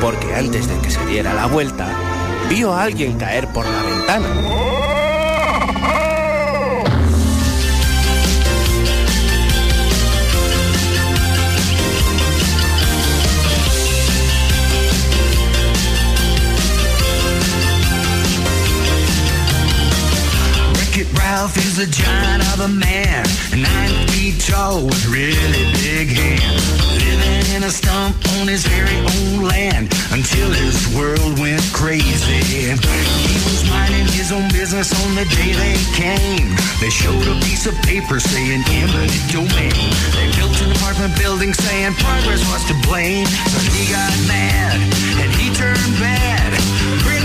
[0.00, 1.88] porque antes de que se diera la vuelta,
[2.48, 4.73] vio a alguien caer por la ventana.
[21.34, 26.62] Ralph is a giant of a man, nine feet tall with really big hands.
[27.02, 32.38] Living in a stump on his very own land until his world went crazy.
[32.38, 32.70] He
[33.50, 36.54] was minding his own business on the day they came.
[36.78, 39.74] They showed a piece of paper saying eminent domain.
[40.14, 43.26] They built an apartment building saying progress was to blame.
[43.50, 44.78] So he got mad
[45.18, 46.54] and he turned bad.
[47.02, 47.23] Brick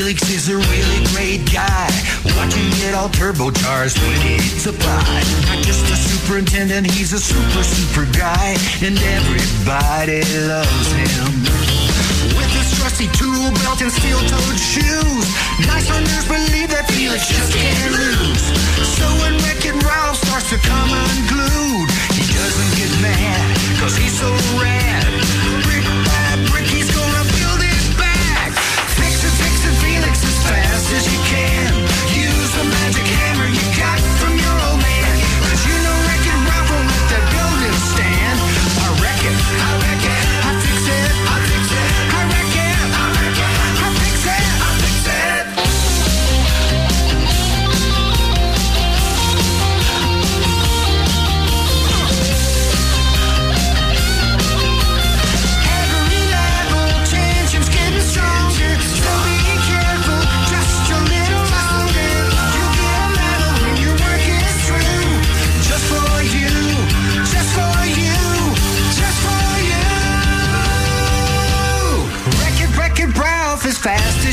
[0.00, 2.19] Felix is a really great guy.
[2.40, 5.28] Watch him get all turbocharged when it's applied.
[5.44, 8.56] Not just a superintendent, he's a super, super guy.
[8.80, 11.44] And everybody loves him.
[12.32, 15.26] With his trusty tool belt and steel-toed shoes,
[15.68, 18.44] nice runners believe that Felix just can't lose.
[18.88, 24.32] So when Wreck-It Ralph starts to come unglued, he doesn't get mad, cause he's so
[24.56, 25.39] rad.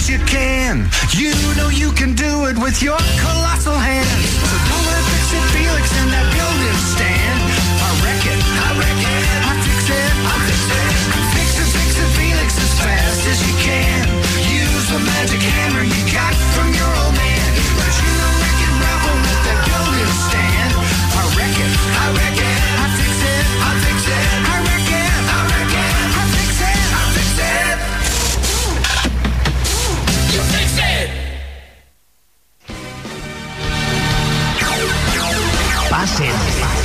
[0.10, 0.88] You can.
[1.12, 4.57] You know you can do it with your colossal hands.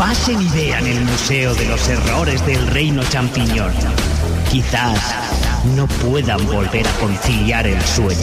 [0.02, 3.72] Pasen y vean el Museo de los Errores del Reino Champiñón.
[4.50, 4.98] Quizás
[5.76, 8.18] no puedan volver a conciliar el sueño.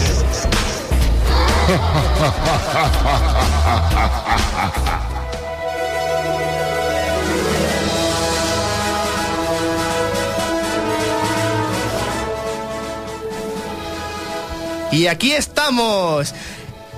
[14.92, 16.34] Y aquí estamos.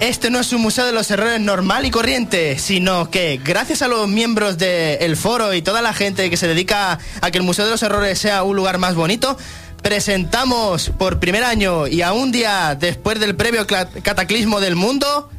[0.01, 3.87] Este no es un museo de los errores normal y corriente, sino que gracias a
[3.87, 7.65] los miembros del foro y toda la gente que se dedica a que el Museo
[7.65, 9.37] de los Errores sea un lugar más bonito,
[9.83, 15.29] presentamos por primer año y a un día después del previo cataclismo del mundo,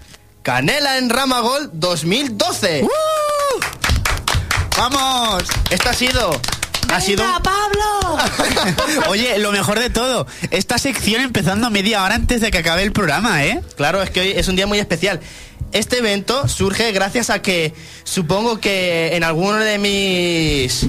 [0.42, 2.86] Canela en Ramagol 2012.
[4.78, 5.42] ¡Vamos!
[5.70, 6.40] Esto ha sido...
[6.92, 8.18] Ha sido Pablo!
[9.08, 12.92] Oye, lo mejor de todo, esta sección empezando media hora antes de que acabe el
[12.92, 13.60] programa, ¿eh?
[13.76, 15.20] Claro, es que hoy es un día muy especial.
[15.72, 17.72] Este evento surge gracias a que
[18.04, 20.86] supongo que en alguno de mis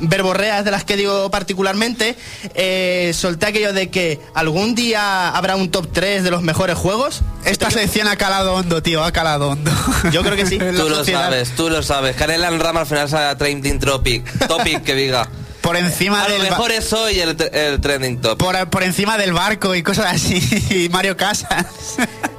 [0.00, 2.16] verborreas de las que digo particularmente,
[2.54, 7.22] eh, solté aquello de que algún día habrá un top 3 de los mejores juegos.
[7.44, 9.70] Esta sección ha calado hondo, tío, ha calado hondo.
[10.12, 10.58] Yo creo que sí.
[10.76, 11.24] Tú lo sociedad.
[11.24, 12.16] sabes, tú lo sabes.
[12.16, 14.48] Canela en Rama al final sale Trending Topic.
[14.48, 15.28] Topic que diga.
[15.64, 18.38] Por encima A lo del ba- mejor es hoy el, el Trending Topic.
[18.38, 20.38] por, por encima del barco y cosas así.
[20.70, 21.96] Y Mario Casas.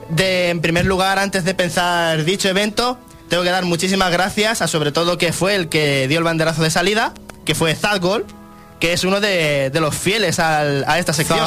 [0.09, 4.67] De, en primer lugar, antes de pensar dicho evento, tengo que dar muchísimas gracias a
[4.67, 8.25] sobre todo que fue el que dio el banderazo de salida, que fue Zadgol,
[8.79, 11.39] que es uno de, de los fieles al- a esta sección.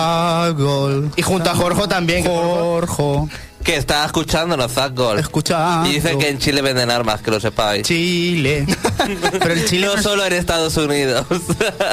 [0.57, 1.13] Gol.
[1.15, 2.25] Y junto a Jorge también.
[2.27, 3.29] Jorge.
[3.65, 5.21] Que está escuchándonos, Zach Gold.
[5.21, 5.83] Escucha.
[5.87, 7.87] Y dice que en Chile venden armas, que lo sepáis.
[7.87, 8.67] Chile.
[9.39, 11.27] Pero el Chile no solo en Estados Unidos.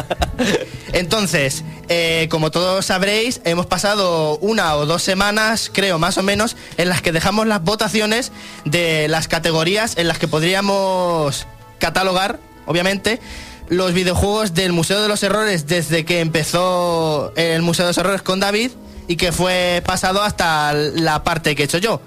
[0.94, 6.56] Entonces, eh, como todos sabréis, hemos pasado una o dos semanas, creo más o menos,
[6.78, 8.32] en las que dejamos las votaciones
[8.64, 11.48] de las categorías en las que podríamos
[11.80, 13.20] catalogar, obviamente,
[13.68, 18.22] los videojuegos del Museo de los Errores desde que empezó el Museo de los Errores
[18.22, 18.72] con David
[19.08, 22.02] y que fue pasado hasta la parte que he hecho yo.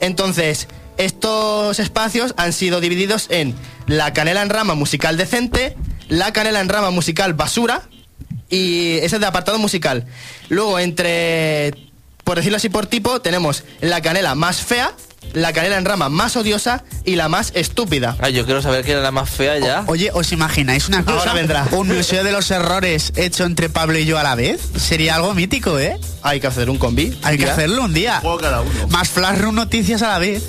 [0.00, 3.54] Entonces, estos espacios han sido divididos en
[3.86, 5.76] la canela en rama musical decente,
[6.08, 7.82] la canela en rama musical basura
[8.48, 10.06] y ese es de apartado musical.
[10.48, 11.72] Luego, entre,
[12.24, 14.92] por decirlo así por tipo, tenemos la canela más fea,
[15.32, 18.16] la canela en rama más odiosa y la más estúpida.
[18.20, 19.84] Ay, yo quiero saber quién es la más fea ya.
[19.86, 21.18] Oye, ¿os imagináis una cosa?
[21.18, 21.68] Ahora vendrá.
[21.72, 24.60] Un museo de los errores hecho entre Pablo y yo a la vez.
[24.76, 25.98] Sería algo mítico, ¿eh?
[26.22, 27.18] Hay que hacer un combi.
[27.22, 28.20] Hay que hacerlo un día.
[28.20, 28.88] Juego cada uno.
[28.88, 30.42] Más flash room noticias a la vez.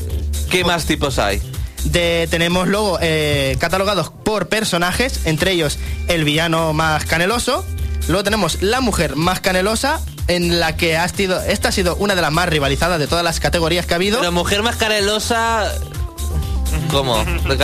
[0.50, 1.42] ¿Qué más tipos hay?
[1.86, 5.78] De, tenemos luego eh, catalogados por personajes, entre ellos
[6.08, 7.66] el villano más caneloso.
[8.08, 12.16] Luego tenemos la mujer más canelosa, en la que ha sido, esta ha sido una
[12.16, 14.22] de las más rivalizadas de todas las categorías que ha habido.
[14.22, 15.72] La mujer más canelosa...
[16.92, 17.24] ¿Cómo?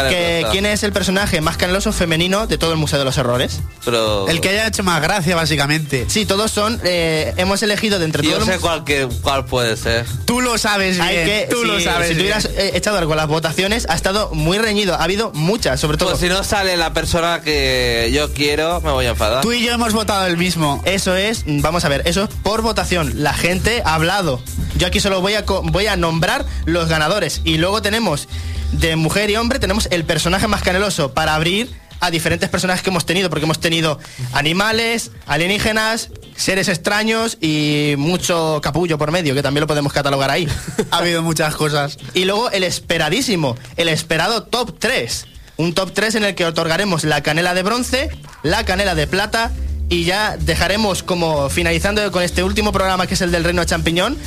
[0.10, 3.60] Que, ¿Quién es el personaje más caneloso femenino de todo el Museo de los Errores?
[3.84, 4.28] Pero...
[4.28, 6.06] El que haya hecho más gracia, básicamente.
[6.08, 6.80] Sí, todos son.
[6.84, 8.46] eh, hemos elegido de entre Yo todos.
[8.46, 10.06] sé cuál, que, cuál puede ser.
[10.26, 11.08] Tú lo sabes bien.
[11.08, 14.58] Hay que, tú lo sabes Si hubieras eh, echado algo las votaciones, ha estado muy
[14.58, 14.96] reñido.
[14.96, 16.10] Ha habido muchas, sobre todo.
[16.10, 19.42] Pues si no sale la persona que yo quiero, me voy a enfadar.
[19.42, 20.82] Tú y yo hemos votado el mismo.
[20.86, 23.24] Eso es, vamos a ver, eso es por votación.
[23.24, 24.42] La gente ha hablado.
[24.78, 27.42] Yo aquí solo voy a, voy a nombrar los ganadores.
[27.46, 28.28] Y luego tenemos,
[28.72, 32.90] de mujer y hombre, tenemos el personaje más caneloso para abrir a diferentes personajes que
[32.90, 33.30] hemos tenido.
[33.30, 34.00] Porque hemos tenido
[34.34, 40.48] animales, alienígenas, seres extraños y mucho capullo por medio, que también lo podemos catalogar ahí.
[40.92, 41.98] Ha habido muchas cosas.
[42.14, 45.26] Y luego el esperadísimo, el esperado top 3.
[45.58, 48.10] Un top 3 en el que otorgaremos la canela de bronce,
[48.44, 49.52] la canela de plata
[49.90, 54.18] y ya dejaremos como finalizando con este último programa que es el del Reino Champiñón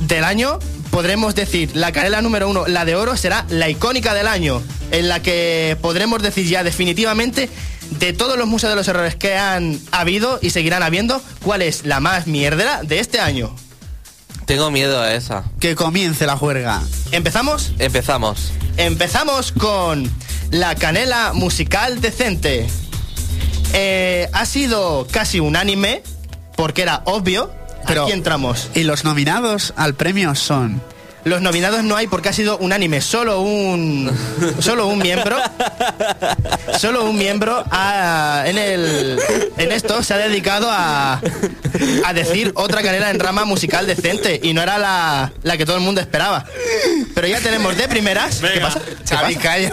[0.00, 0.58] del año.
[0.90, 5.08] Podremos decir, la canela número uno, la de oro, será la icónica del año, en
[5.08, 7.48] la que podremos decir ya definitivamente
[7.90, 11.84] de todos los museos de los errores que han habido y seguirán habiendo, cuál es
[11.84, 13.54] la más mierdera de este año.
[14.46, 15.44] Tengo miedo a esa.
[15.60, 16.82] Que comience la juerga.
[17.12, 17.72] ¿Empezamos?
[17.78, 18.50] Empezamos.
[18.78, 20.10] Empezamos con
[20.50, 22.66] la canela musical decente.
[23.74, 26.02] Eh, ha sido casi unánime,
[26.56, 27.52] porque era obvio.
[27.88, 28.70] Pero- Aquí entramos.
[28.74, 30.80] Y los nominados al premio son.
[31.24, 33.00] Los nominados no hay porque ha sido unánime.
[33.00, 34.10] Solo un.
[34.60, 35.36] Solo un miembro.
[36.78, 39.18] Solo un miembro ha- en el.
[39.56, 41.20] En esto se ha dedicado a.
[42.04, 44.40] A decir otra canela en rama musical decente.
[44.42, 46.44] Y no era la, la que todo el mundo esperaba.
[47.14, 48.36] Pero ya tenemos de primeras.
[48.40, 48.80] ¿Qué pasa?
[48.80, 49.48] ¿Qué Xavi, pasa?
[49.48, 49.72] calla.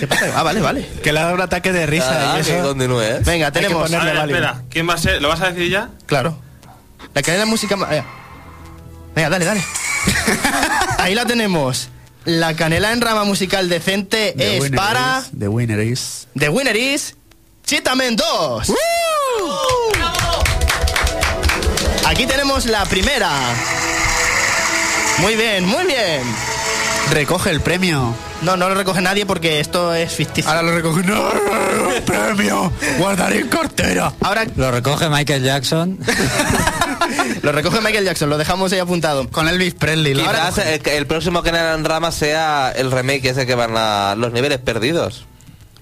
[0.00, 0.26] ¿Qué pasa?
[0.36, 0.88] Ah, vale, vale.
[1.02, 2.68] Que le ha dado un ataque de risa Ah, y que eso.
[2.68, 3.18] continúe, ¿eh?
[3.24, 3.82] Venga, Hay que tenemos.
[3.82, 4.38] ponerle A ver, Valium.
[4.38, 5.20] espera, ¿quién va a ser?
[5.20, 5.90] ¿Lo vas a decir ya?
[6.06, 6.38] Claro.
[7.14, 7.76] La canela música.
[7.76, 8.02] ma- eh.
[9.14, 9.62] Venga, dale, dale.
[10.98, 11.88] Ahí la tenemos.
[12.24, 15.22] la canela en rama musical decente The es para...
[15.24, 16.28] is- The winner is...
[16.38, 17.16] The winner is...
[17.66, 18.72] Chitamen 2.
[22.06, 23.30] Aquí tenemos la primera.
[25.18, 26.22] Muy bien, muy bien.
[27.10, 28.14] Recoge el premio.
[28.42, 30.50] No, no lo recoge nadie porque esto es ficticio.
[30.50, 31.02] Ahora lo recoge.
[31.04, 31.30] ¡No!
[32.04, 32.72] ¡Premio!
[32.98, 34.12] ¡Guardaré en cartera!
[34.20, 35.98] Ahora Lo recoge Michael Jackson.
[37.42, 39.28] Lo recoge Michael Jackson, lo dejamos ahí apuntado.
[39.30, 40.14] Con Elvis Presley.
[40.14, 44.14] lo- Quizás el, el próximo Canal en Rama sea el remake ese que van a
[44.16, 45.26] los niveles perdidos.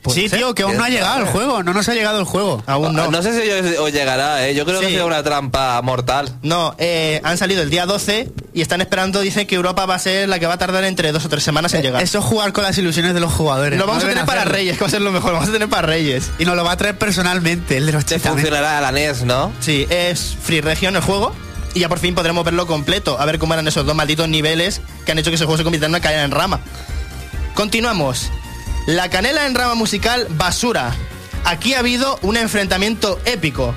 [0.09, 1.63] Sí, tío, que aún no ha llegado el juego.
[1.63, 2.63] No nos ha llegado el juego.
[2.67, 3.11] Aún no.
[3.11, 4.55] No sé si hoy- os llegará, ¿eh?
[4.55, 6.35] Yo creo que será una trampa mortal.
[6.43, 9.99] No, eh, han salido el día 12 y están esperando, dicen que Europa va a
[9.99, 12.03] ser la que va a tardar entre dos o tres semanas en llegar.
[12.03, 13.79] Eso es jugar con las ilusiones de los jugadores.
[13.79, 14.45] Lo vamos No a tener para.
[14.45, 16.31] Reyes, que va a ser lo mejor, lo vamos a tener para Reyes.
[16.39, 18.39] Y nos lo va a traer personalmente, el de los chitamen.
[18.43, 19.53] funcionará la NES, ¿no?
[19.61, 21.35] Sí, es Free Region el juego.
[21.75, 24.81] Y ya por fin podremos verlo completo, a ver cómo eran esos dos malditos niveles
[25.07, 26.61] que han hecho que ese juego se convirtiera en una cadena en rama.
[27.55, 28.31] Continuamos.
[28.91, 30.93] La canela en rama musical Basura.
[31.45, 33.73] Aquí ha habido un enfrentamiento épico.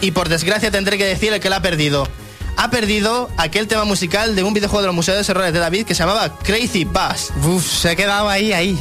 [0.00, 2.08] Y por desgracia tendré que decir el que la ha perdido.
[2.56, 5.84] Ha perdido aquel tema musical de un videojuego de los Museos de Errores de David
[5.84, 7.30] que se llamaba Crazy Bass.
[7.44, 8.78] Uf, se ha quedado ahí, ahí.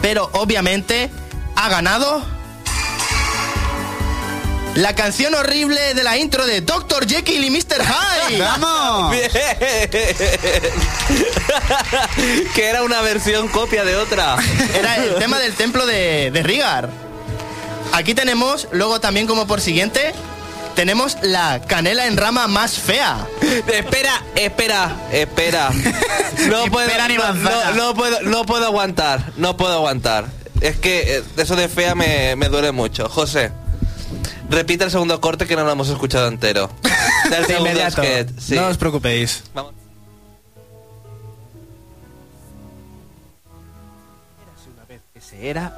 [0.00, 1.10] Pero obviamente
[1.56, 2.24] ha ganado
[4.74, 7.06] la canción horrible de la intro de Dr.
[7.06, 7.82] Jekyll y Mr.
[7.84, 8.38] Hyde.
[8.42, 9.14] ¡Vamos!
[12.54, 14.36] Que era una versión copia de otra.
[14.74, 16.88] Era el tema del templo de, de Rigar.
[17.92, 20.12] Aquí tenemos, luego también como por siguiente,
[20.74, 23.26] tenemos la canela en rama más fea.
[23.66, 25.70] espera, espera, espera.
[26.48, 27.70] No Ni puedo, pera ni no, manzana.
[27.72, 30.26] no- no puedo, no puedo aguantar, no puedo aguantar.
[30.60, 33.08] Es que eh, eso de fea me, me duele mucho.
[33.08, 33.50] José,
[34.52, 36.70] repite el segundo corte que no lo hemos escuchado entero.
[37.30, 38.02] Del De inmediato.
[38.02, 38.54] sketch, sí.
[38.54, 39.44] No os preocupéis.
[39.54, 39.72] Vamos.
[44.74, 45.72] Una vez que se era,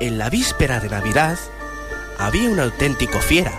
[0.00, 1.38] en la víspera de Navidad,
[2.18, 3.52] había un auténtico fiera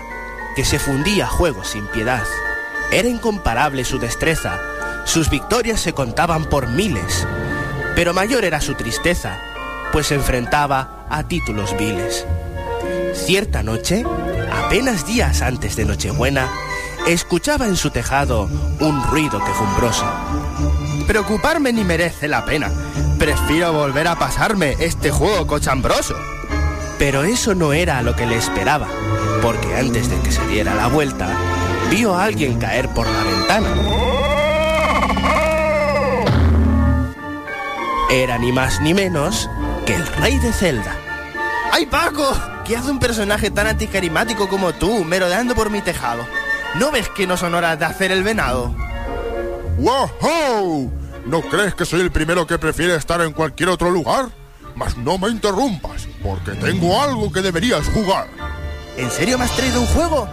[0.54, 2.24] que se fundía a juegos sin piedad.
[2.90, 4.58] Era incomparable su destreza,
[5.04, 7.26] sus victorias se contaban por miles,
[7.94, 9.38] pero mayor era su tristeza,
[9.92, 12.24] pues se enfrentaba a títulos viles.
[13.14, 14.04] Cierta noche,
[14.52, 16.50] apenas días antes de Nochebuena,
[17.06, 18.48] escuchaba en su tejado
[18.80, 20.04] un ruido quejumbroso.
[21.06, 22.70] Preocuparme ni merece la pena.
[23.18, 26.16] Prefiero volver a pasarme este juego cochambroso.
[26.98, 28.88] Pero eso no era lo que le esperaba,
[29.42, 31.28] porque antes de que se diera la vuelta,
[31.90, 33.68] vio a alguien caer por la ventana.
[38.10, 39.50] Era ni más ni menos
[39.84, 40.96] que el rey de Zelda.
[41.72, 42.55] ¡Ay, Paco!
[42.66, 46.26] ¿Qué hace un personaje tan anticarismático como tú, merodeando por mi tejado?
[46.74, 48.74] ¿No ves que no son horas de hacer el venado?
[49.78, 50.90] ¡Wow!
[51.26, 54.30] ¿No crees que soy el primero que prefiere estar en cualquier otro lugar?
[54.74, 58.26] Mas no me interrumpas, porque tengo algo que deberías jugar.
[58.96, 60.28] ¿En serio me has traído un juego?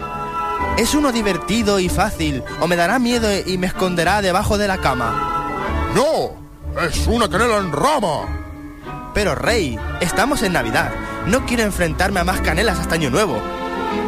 [0.78, 4.80] Es uno divertido y fácil, o me dará miedo y me esconderá debajo de la
[4.80, 5.92] cama.
[5.94, 6.82] ¡No!
[6.82, 9.12] ¡Es una canela en rama!
[9.14, 10.92] Pero Rey, estamos en Navidad.
[11.28, 13.42] No quiero enfrentarme a más canelas hasta Año Nuevo.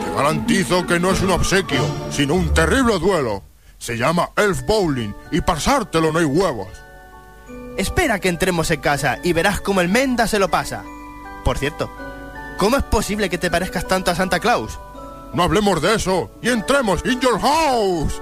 [0.04, 3.44] Te garantizo que no es un obsequio, sino un terrible duelo.
[3.78, 6.68] Se llama Elf Bowling y pasártelo no hay huevos.
[7.78, 10.84] Espera que entremos en casa y verás cómo el Menda se lo pasa.
[11.44, 11.90] Por cierto,
[12.58, 14.80] ¿cómo es posible que te parezcas tanto a Santa Claus?
[15.34, 18.22] No hablemos de eso y entremos in your house.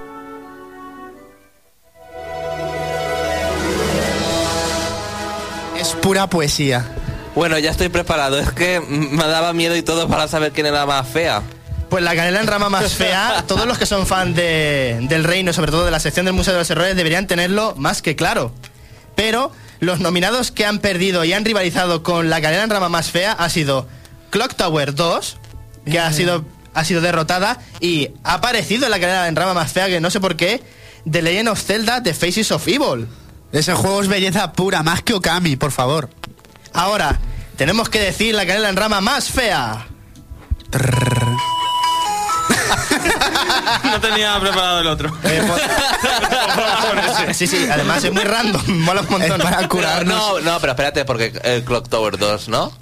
[5.76, 6.84] Es pura poesía.
[7.34, 8.38] Bueno, ya estoy preparado.
[8.38, 11.42] Es que me daba miedo y todo para saber quién era más fea.
[11.88, 15.52] Pues la canela en rama más fea, todos los que son fan de- del reino,
[15.52, 18.52] sobre todo de la sección del Museo de los Errores, deberían tenerlo más que claro.
[19.16, 23.10] Pero los nominados que han perdido y han rivalizado con la canela en rama más
[23.10, 23.86] fea ha sido
[24.30, 25.36] Clock Tower 2,
[25.90, 29.72] que ha sido, ha sido derrotada, y ha aparecido en la canela en rama más
[29.72, 30.62] fea, que no sé por qué,
[31.08, 33.06] The Legend of Zelda, The Faces of Evil.
[33.52, 36.08] Ese juego es belleza pura, más que Okami, por favor.
[36.74, 37.18] Ahora,
[37.56, 39.86] tenemos que decir la canela en rama más fea.
[43.84, 45.16] No tenía preparado el otro.
[47.32, 49.40] Sí, sí, además es muy random, mola un montón.
[49.40, 52.72] Pero No, no, pero espérate, porque el Clock Tower 2, ¿no?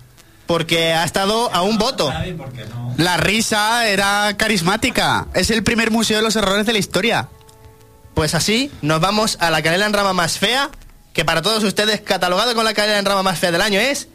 [0.47, 2.12] Porque ha estado a un voto.
[2.97, 5.26] La risa era carismática.
[5.34, 7.28] Es el primer museo de los errores de la historia.
[8.14, 10.68] Pues así, nos vamos a la canela en rama más fea,
[11.12, 14.08] que para todos ustedes, catalogado con la canela en rama más fea del año, es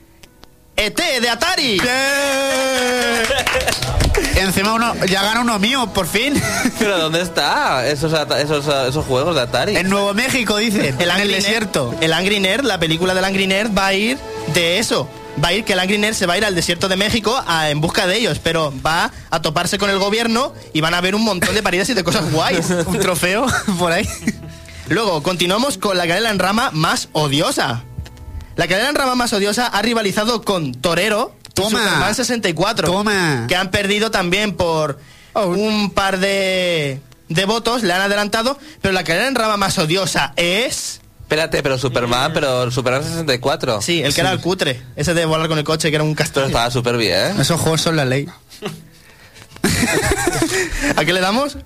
[0.75, 1.79] ET de Atari.
[4.35, 6.41] Encima uno, ya gana uno mío, por fin.
[6.79, 9.75] ¿Pero dónde está esos, esos, esos juegos de Atari?
[9.75, 10.81] En Nuevo México, dicen.
[10.85, 11.95] El en el Angry Nerd- desierto.
[12.01, 14.17] el Angry Nerd, la película del Angry Nerd va a ir
[14.53, 15.09] de eso.
[15.43, 17.43] Va a ir que el Angry Nerd se va a ir al desierto de México
[17.47, 21.01] a- en busca de ellos, pero va a toparse con el gobierno y van a
[21.01, 22.69] ver un montón de paridas y de cosas guays.
[22.87, 23.45] Un trofeo
[23.79, 24.07] por ahí.
[24.89, 27.83] Luego, continuamos con la canela en rama más odiosa.
[28.55, 31.79] La canela en rama más odiosa ha rivalizado con Torero y Toma.
[31.83, 32.87] Superman 64.
[32.87, 33.45] Toma.
[33.47, 34.99] Que han perdido también por
[35.35, 40.33] un par de, de votos, le han adelantado, pero la canela en rama más odiosa
[40.35, 41.01] es...
[41.21, 43.81] Espérate, pero Superman, pero Superman 64.
[43.81, 44.81] Sí, el que era el cutre.
[44.95, 46.45] Ese de volar con el coche, que era un Pero castaño.
[46.47, 47.37] estaba súper bien.
[47.41, 48.29] Esos juegos son la ley.
[50.95, 51.57] ¿A qué le damos?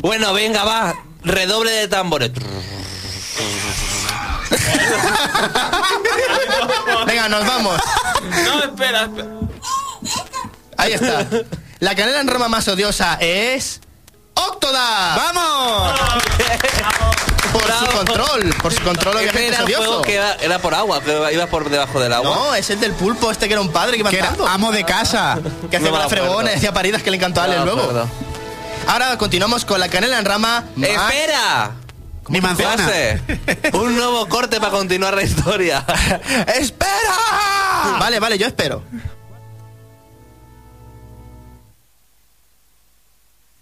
[0.00, 0.94] Bueno, venga, va.
[1.22, 2.30] Redoble de tambores.
[7.06, 7.80] Venga, nos vamos.
[8.44, 9.28] No, espera, espera.
[10.76, 11.26] Ahí está.
[11.80, 13.80] La canela en rama más odiosa es...
[14.34, 15.16] ¡Octodad!
[15.16, 16.00] ¡Vamos!
[17.52, 20.02] Por su control, por su control obviamente era odioso.
[20.02, 22.34] que era, era por agua, que iba por debajo del agua.
[22.34, 24.70] No, es el del pulpo este que era un padre que iba Que era amo
[24.70, 25.38] de casa.
[25.68, 28.08] Que hacía No fregona, hacía paridas que le encantó a No me luego.
[28.86, 30.88] Ahora continuamos con la canela en rama más...
[30.88, 31.72] ¡Espera!
[32.28, 32.86] Mi manzana.
[32.86, 33.20] Pase.
[33.72, 35.84] Un nuevo corte para continuar la historia.
[36.58, 37.98] ¡Espera!
[37.98, 38.84] Vale, vale, yo espero.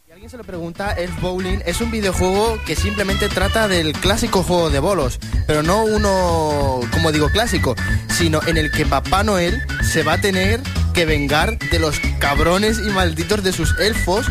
[0.04, 4.42] Si alguien se lo pregunta, el Bowling es un videojuego que simplemente trata del clásico
[4.42, 7.74] juego de bolos, pero no uno, como digo, clásico,
[8.08, 10.60] sino en el que Papá Noel se va a tener
[10.92, 14.26] que vengar de los cabrones y malditos de sus elfos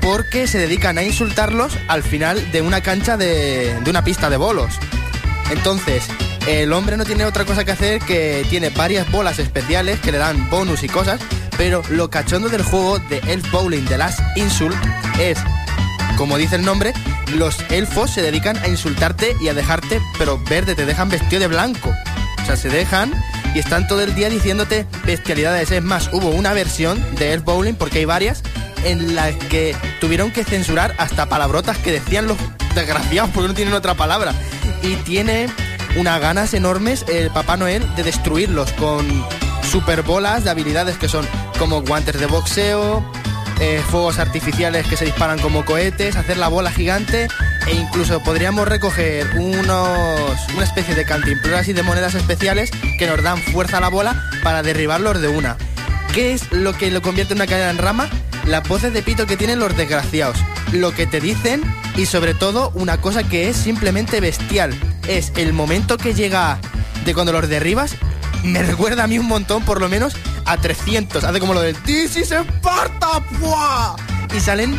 [0.00, 4.36] porque se dedican a insultarlos al final de una cancha de, de una pista de
[4.36, 4.74] bolos.
[5.50, 6.04] Entonces,
[6.46, 10.18] el hombre no tiene otra cosa que hacer que tiene varias bolas especiales que le
[10.18, 11.20] dan bonus y cosas,
[11.56, 14.76] pero lo cachondo del juego de Elf Bowling The Last Insult
[15.18, 15.38] es,
[16.16, 16.92] como dice el nombre,
[17.34, 21.46] los elfos se dedican a insultarte y a dejarte, pero verde, te dejan vestido de
[21.48, 21.94] blanco.
[22.42, 23.12] O sea, se dejan
[23.54, 25.70] y están todo el día diciéndote bestialidades.
[25.70, 28.42] Es más, hubo una versión de Elf Bowling, porque hay varias,
[28.84, 32.38] en las que tuvieron que censurar hasta palabrotas que decían los
[32.74, 34.32] desgraciados porque no tienen otra palabra.
[34.82, 35.48] Y tiene
[35.96, 39.06] unas ganas enormes el Papá Noel de destruirlos con
[39.62, 41.26] super bolas de habilidades que son
[41.58, 43.04] como guantes de boxeo,
[43.60, 47.28] eh, fuegos artificiales que se disparan como cohetes, hacer la bola gigante
[47.70, 53.22] e incluso podríamos recoger unos, una especie de cantimploras y de monedas especiales que nos
[53.22, 55.56] dan fuerza a la bola para derribarlos de una.
[56.12, 58.10] ¿Qué es lo que lo convierte en una cadena en rama?
[58.46, 60.36] Las voces de pito que tienen los desgraciados,
[60.72, 61.62] lo que te dicen
[61.96, 64.74] y sobre todo una cosa que es simplemente bestial.
[65.06, 66.58] Es el momento que llega
[67.04, 67.94] de cuando los derribas,
[68.42, 71.22] me recuerda a mí un montón, por lo menos, a 300.
[71.22, 73.22] Hace como lo del This is Sparta.
[74.34, 74.76] Y salen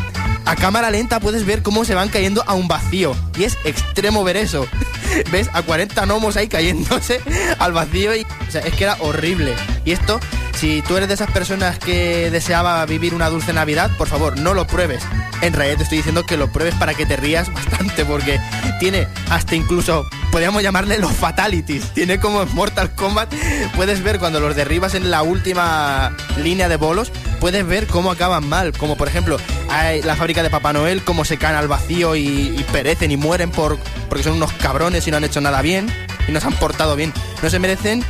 [0.51, 3.15] a cámara lenta, puedes ver cómo se van cayendo a un vacío.
[3.37, 4.67] Y es extremo ver eso.
[5.31, 5.49] ¿Ves?
[5.53, 7.21] A 40 gnomos ahí cayéndose
[7.57, 8.13] al vacío.
[8.13, 9.55] Y, o sea, es que era horrible.
[9.85, 10.19] Y esto,
[10.61, 14.53] si tú eres de esas personas que deseaba vivir una dulce Navidad, por favor, no
[14.53, 15.01] lo pruebes.
[15.41, 18.39] En realidad te estoy diciendo que lo pruebes para que te rías bastante, porque
[18.79, 21.95] tiene hasta incluso, podríamos llamarle los fatalities.
[21.95, 23.33] Tiene como en Mortal Kombat,
[23.75, 28.47] puedes ver cuando los derribas en la última línea de bolos, puedes ver cómo acaban
[28.47, 28.71] mal.
[28.77, 29.37] Como por ejemplo,
[29.67, 32.21] hay la fábrica de Papá Noel, cómo se caen al vacío y,
[32.55, 35.91] y perecen y mueren por, porque son unos cabrones y no han hecho nada bien
[36.27, 37.11] y no se han portado bien.
[37.41, 38.03] No se merecen,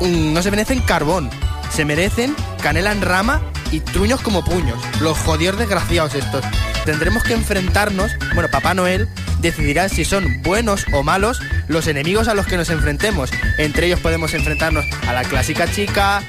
[0.00, 1.28] no se merecen carbón,
[1.70, 3.40] se merecen canela en rama
[3.72, 4.78] y truños como puños.
[5.00, 6.44] Los jodidos desgraciados estos.
[6.84, 9.08] Tendremos que enfrentarnos, bueno, Papá Noel
[9.40, 13.30] decidirá si son buenos o malos los enemigos a los que nos enfrentemos.
[13.58, 16.22] Entre ellos podemos enfrentarnos a la clásica chica,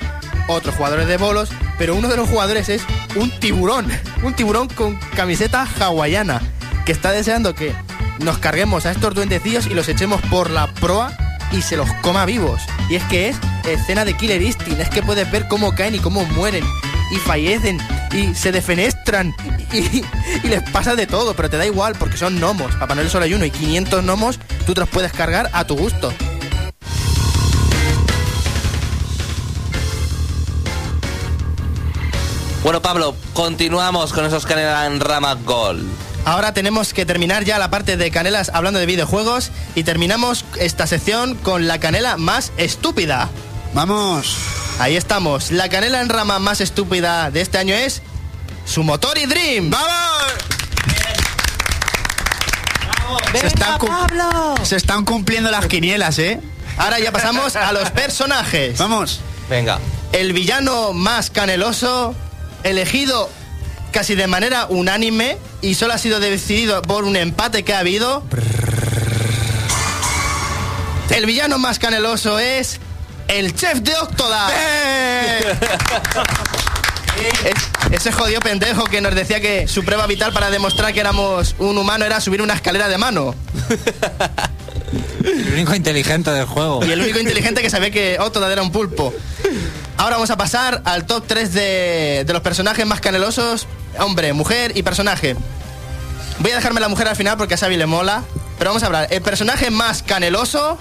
[0.48, 2.84] otros jugadores de bolos, pero uno de los jugadores es
[3.16, 3.88] un tiburón,
[4.24, 6.42] un tiburón con camiseta hawaiana,
[6.86, 7.74] que está deseando que
[8.20, 11.12] nos carguemos a estos duendecillos y los echemos por la proa
[11.52, 12.62] y se los coma vivos.
[12.90, 16.00] Y es que es escena de Killer Instinct, es que puedes ver cómo caen y
[16.00, 16.64] cómo mueren
[17.12, 17.80] y fallecen
[18.14, 19.36] y se defenestran
[19.74, 20.04] y,
[20.44, 22.76] y les pasa de todo, pero te da igual porque son gnomos.
[22.76, 25.76] Papá Noel solo hay uno y 500 gnomos tú te los puedes cargar a tu
[25.76, 26.14] gusto.
[32.64, 35.84] Bueno, Pablo, continuamos con esos canela en rama gol.
[36.26, 40.86] Ahora tenemos que terminar ya la parte de canelas hablando de videojuegos y terminamos esta
[40.86, 43.30] sección con la canela más estúpida.
[43.74, 44.38] Vamos.
[44.80, 45.52] Ahí estamos.
[45.52, 48.02] La canela en rama más estúpida de este año es
[48.66, 49.70] Sumotori Dream.
[49.70, 50.34] ¡Vamos!
[53.40, 53.90] Se están, cum-
[54.64, 56.40] se están cumpliendo las quinielas, ¿eh?
[56.78, 58.78] Ahora ya pasamos a los personajes.
[58.78, 59.22] Vamos.
[59.50, 59.80] Venga.
[60.12, 62.14] El villano más caneloso,
[62.64, 63.30] elegido
[63.92, 68.24] casi de manera unánime y solo ha sido decidido por un empate que ha habido.
[71.10, 72.80] El villano más caneloso es
[73.32, 74.50] el chef de Octodad.
[77.46, 81.56] Es- ese jodido pendejo que nos decía que su prueba vital para demostrar que éramos
[81.60, 83.36] un humano era subir una escalera de mano.
[85.24, 86.84] El único inteligente del juego.
[86.86, 89.14] Y el único inteligente que sabía que Octodad era un pulpo.
[89.98, 93.68] Ahora vamos a pasar al top 3 de, de los personajes más canelosos.
[94.00, 95.36] Hombre, mujer y personaje.
[96.40, 98.24] Voy a dejarme la mujer al final porque a Xavi le mola.
[98.58, 99.08] Pero vamos a hablar.
[99.12, 100.78] El personaje más caneloso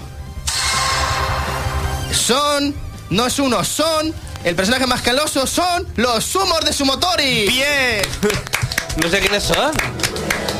[2.13, 2.73] son...
[3.09, 4.13] No es uno, son...
[4.43, 7.47] El personaje más caneloso son los sumos de Sumotori.
[7.47, 8.01] ¡Bien!
[9.01, 9.71] No sé quiénes son.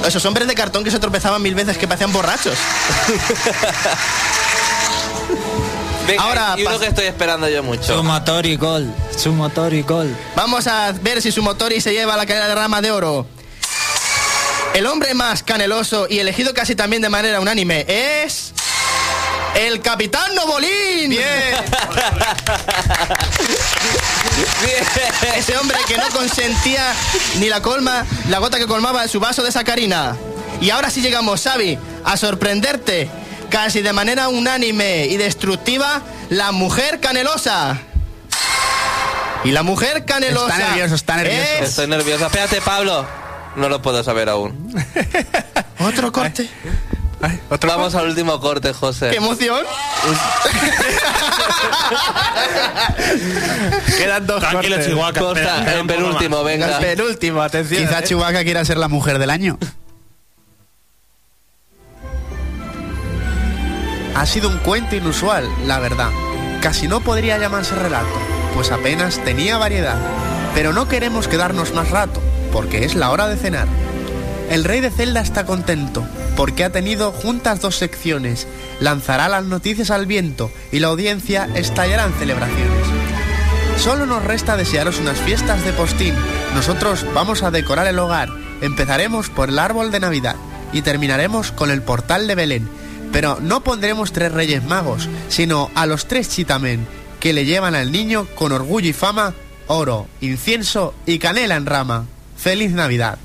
[0.07, 2.57] Esos hombres de cartón que se tropezaban mil veces que parecían borrachos.
[6.07, 7.95] Venga, Ahora y uno pas- que estoy esperando yo mucho.
[7.97, 8.91] Sumotori gol.
[9.15, 10.15] Sumotori gol.
[10.35, 13.27] Vamos a ver si su motor se lleva la cadena de rama de oro.
[14.73, 18.53] El hombre más caneloso y elegido casi también de manera unánime es.
[19.55, 21.09] El Capitán Novolín.
[21.09, 21.21] Bien.
[25.35, 26.93] Ese hombre que no consentía
[27.39, 30.15] ni la colma, la gota que colmaba de su vaso de sacarina.
[30.61, 33.09] Y ahora sí llegamos, Xavi, a sorprenderte,
[33.49, 37.79] casi de manera unánime y destructiva, la mujer canelosa.
[39.43, 40.53] Y la mujer canelosa.
[40.55, 41.41] Está nervioso, está nervioso.
[41.63, 42.25] es- Estoy nervioso.
[42.27, 43.05] Espérate, Pablo.
[43.55, 44.73] No lo puedo saber aún.
[45.79, 46.47] Otro corte.
[47.67, 49.09] Vamos al último corte, José.
[49.11, 49.59] ¡Qué emoción!
[53.97, 54.87] Quedan dos Tranquilo, cortes.
[54.87, 55.13] Chihuahua.
[55.13, 56.45] Costa, espera, espera el penúltimo, más.
[56.45, 56.77] venga.
[56.77, 57.83] El penúltimo, atención.
[57.85, 58.03] Quizá eh.
[58.03, 59.57] Chihuahua quiera ser la mujer del año.
[64.15, 66.09] Ha sido un cuento inusual, la verdad.
[66.61, 68.07] Casi no podría llamarse relato,
[68.53, 69.97] pues apenas tenía variedad.
[70.53, 73.67] Pero no queremos quedarnos más rato, porque es la hora de cenar.
[74.51, 78.47] El rey de Zelda está contento, porque ha tenido juntas dos secciones.
[78.81, 82.85] Lanzará las noticias al viento y la audiencia estallará en celebraciones.
[83.77, 86.13] Solo nos resta desearos unas fiestas de postín.
[86.53, 88.27] Nosotros vamos a decorar el hogar.
[88.59, 90.35] Empezaremos por el árbol de Navidad
[90.73, 92.69] y terminaremos con el portal de Belén.
[93.13, 96.85] Pero no pondremos tres reyes magos, sino a los tres chitamen,
[97.21, 99.33] que le llevan al niño con orgullo y fama
[99.67, 102.05] oro, incienso y canela en rama.
[102.35, 103.17] ¡Feliz Navidad!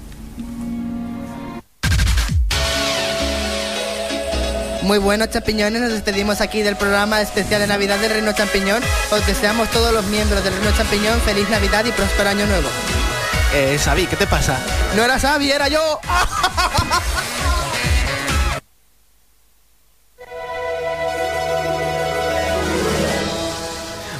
[4.87, 8.80] Muy buenos champiñones, nos despedimos aquí del programa especial de Navidad del Reino Champiñón.
[9.11, 12.68] Os deseamos todos los miembros del Reino Champiñón feliz Navidad y próspero año nuevo.
[13.53, 14.57] Eh, Xavi, ¿qué te pasa?
[14.95, 15.99] No era Xavi, era yo.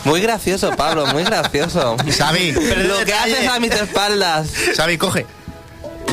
[0.03, 1.97] Muy gracioso, Pablo, muy gracioso.
[2.19, 4.49] Xavi, Lo que haces a mis espaldas.
[4.77, 5.27] Xavi, coge.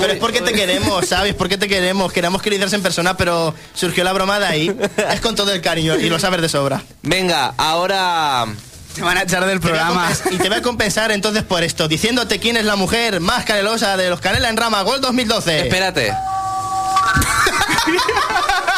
[0.03, 1.33] Pero es porque te queremos, ¿sabes?
[1.33, 2.11] Porque te queremos.
[2.11, 4.77] Queramos queridos en persona, pero surgió la broma de ahí.
[5.09, 6.83] Es con todo el cariño y lo sabes de sobra.
[7.03, 8.45] Venga, ahora.
[8.93, 10.09] Te van a echar del programa.
[10.29, 13.95] Y te voy a compensar entonces por esto, diciéndote quién es la mujer más canelosa
[13.95, 15.61] de los Canela en Rama Gol 2012.
[15.61, 16.13] Espérate.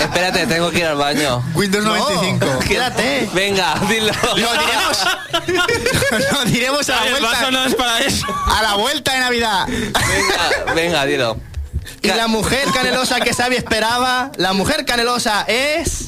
[0.00, 1.42] Espérate, tengo que ir al baño.
[1.54, 2.58] Windows No, 95.
[2.68, 3.28] quédate.
[3.32, 4.12] Venga, dilo.
[4.36, 4.98] Lo diremos.
[6.32, 7.50] Lo diremos a la El vaso vuelta.
[7.50, 8.26] no es para eso.
[8.58, 9.66] A la vuelta de Navidad.
[9.66, 11.36] Venga, venga, dilo.
[12.02, 16.06] Y la mujer canelosa que Xavi esperaba, la mujer canelosa es...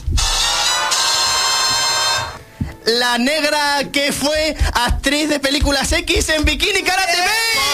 [2.85, 7.72] La negra que fue actriz de películas X en Bikini Karate Por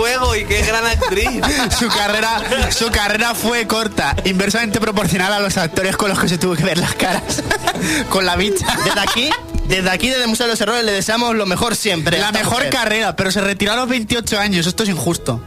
[0.00, 1.28] juego y qué gran actriz.
[1.78, 6.38] Su carrera, su carrera fue corta, inversamente proporcional a los actores con los que se
[6.38, 7.42] tuvo que ver las caras.
[8.08, 8.66] Con la bicha.
[8.84, 9.30] Desde aquí,
[9.66, 12.18] desde aquí, desde el Museo de los Errores, le deseamos lo mejor siempre.
[12.18, 12.70] La mejor mujer.
[12.70, 14.66] carrera, pero se retiró a los 28 años.
[14.66, 15.42] Esto es injusto.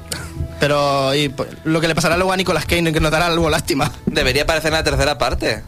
[0.60, 3.50] Pero y, pues, lo que le pasará luego a Nicolas Cage, que nos dará algo
[3.50, 3.92] lástima.
[4.06, 5.64] Debería aparecer en la tercera parte.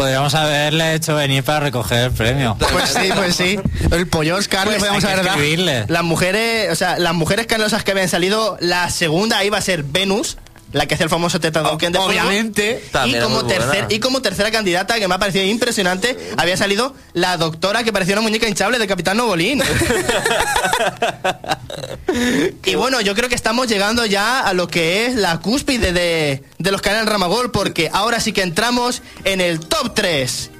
[0.00, 2.56] Podríamos haberle hecho venir para recoger el premio.
[2.72, 3.60] Pues sí, pues sí.
[3.90, 5.84] El pollo Oscar le Pues.
[5.88, 9.82] Las mujeres, o sea, las mujeres caneosas que habían salido, la segunda iba a ser
[9.82, 10.38] Venus,
[10.72, 11.98] la que hace el famoso Teta Dokken de.
[11.98, 12.84] Obviamente.
[13.06, 17.36] Y como, tercer, y como tercera candidata, que me ha parecido impresionante, había salido la
[17.36, 19.62] doctora que parecía una muñeca hinchable de Capitán Novolín.
[22.64, 26.42] y bueno, yo creo que estamos llegando ya a lo que es la cúspide de,
[26.58, 30.50] de los canales Ramagol, porque ahora sí que entramos en el top 3.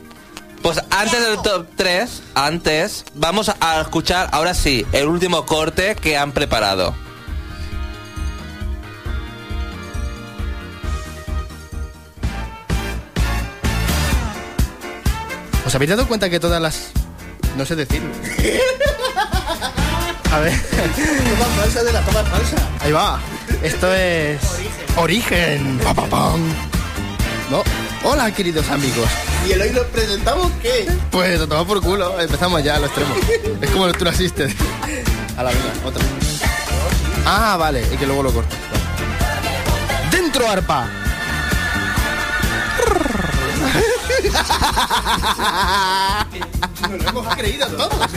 [0.62, 6.18] Pues antes del top 3, antes, vamos a escuchar ahora sí el último corte que
[6.18, 6.94] han preparado.
[15.70, 16.90] ¿Os habéis dado cuenta que todas las...
[17.56, 18.10] No sé decirlo.
[20.32, 20.52] A ver.
[20.60, 22.56] Toma falsa de la toma falsa.
[22.80, 23.20] Ahí va.
[23.62, 24.40] Esto es...
[24.96, 25.78] Origen.
[25.84, 26.40] Pa, pa, pam.
[27.52, 27.62] No.
[28.02, 29.08] Hola, queridos amigos.
[29.48, 30.88] ¿Y el hoy nos presentamos qué?
[31.12, 32.20] Pues lo tomamos por culo.
[32.20, 33.16] Empezamos ya a los extremos.
[33.62, 34.50] es como el Tour Assisted.
[35.36, 35.50] A la
[35.84, 36.04] otra.
[37.24, 37.84] Ah, vale.
[37.94, 38.56] Y que luego lo corto.
[40.10, 40.90] Dentro arpa.
[46.88, 48.10] Nos lo hemos creído todos.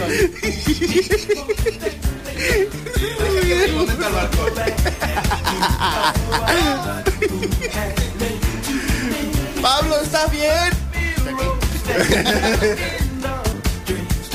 [9.61, 10.70] Pablo, ¿estás bien?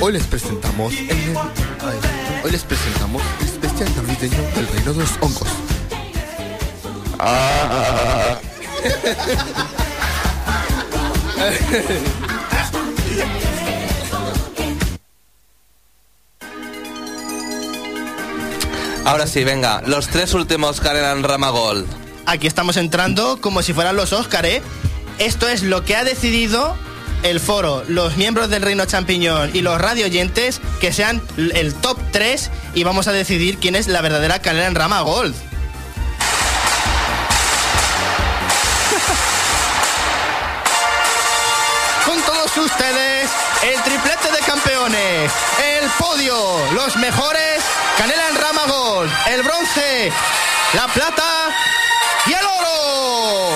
[0.00, 1.36] Hoy les presentamos el,
[2.44, 5.48] hoy les presentamos el especial navideño del reino de los hongos.
[7.18, 8.38] Ah.
[19.04, 21.86] Ahora sí, venga, los tres últimos Canelan Ramagol.
[22.26, 24.60] Aquí estamos entrando como si fueran los Óscar, ¿eh?
[25.18, 26.76] Esto es lo que ha decidido
[27.22, 31.98] el foro, los miembros del Reino Champiñón y los radio oyentes que sean el top
[32.12, 35.34] 3 y vamos a decidir quién es la verdadera canela en rama gold.
[42.58, 43.30] Ustedes,
[43.62, 45.32] el triplete de campeones,
[45.80, 46.34] el podio,
[46.74, 47.62] los mejores,
[47.96, 50.12] canela en rama gold, el bronce,
[50.74, 51.54] la plata
[52.26, 53.50] y el oro.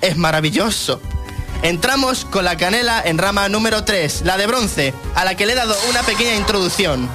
[0.00, 1.00] Es maravilloso.
[1.62, 5.52] Entramos con la canela en rama número 3, la de bronce, a la que le
[5.52, 7.08] he dado una pequeña introducción.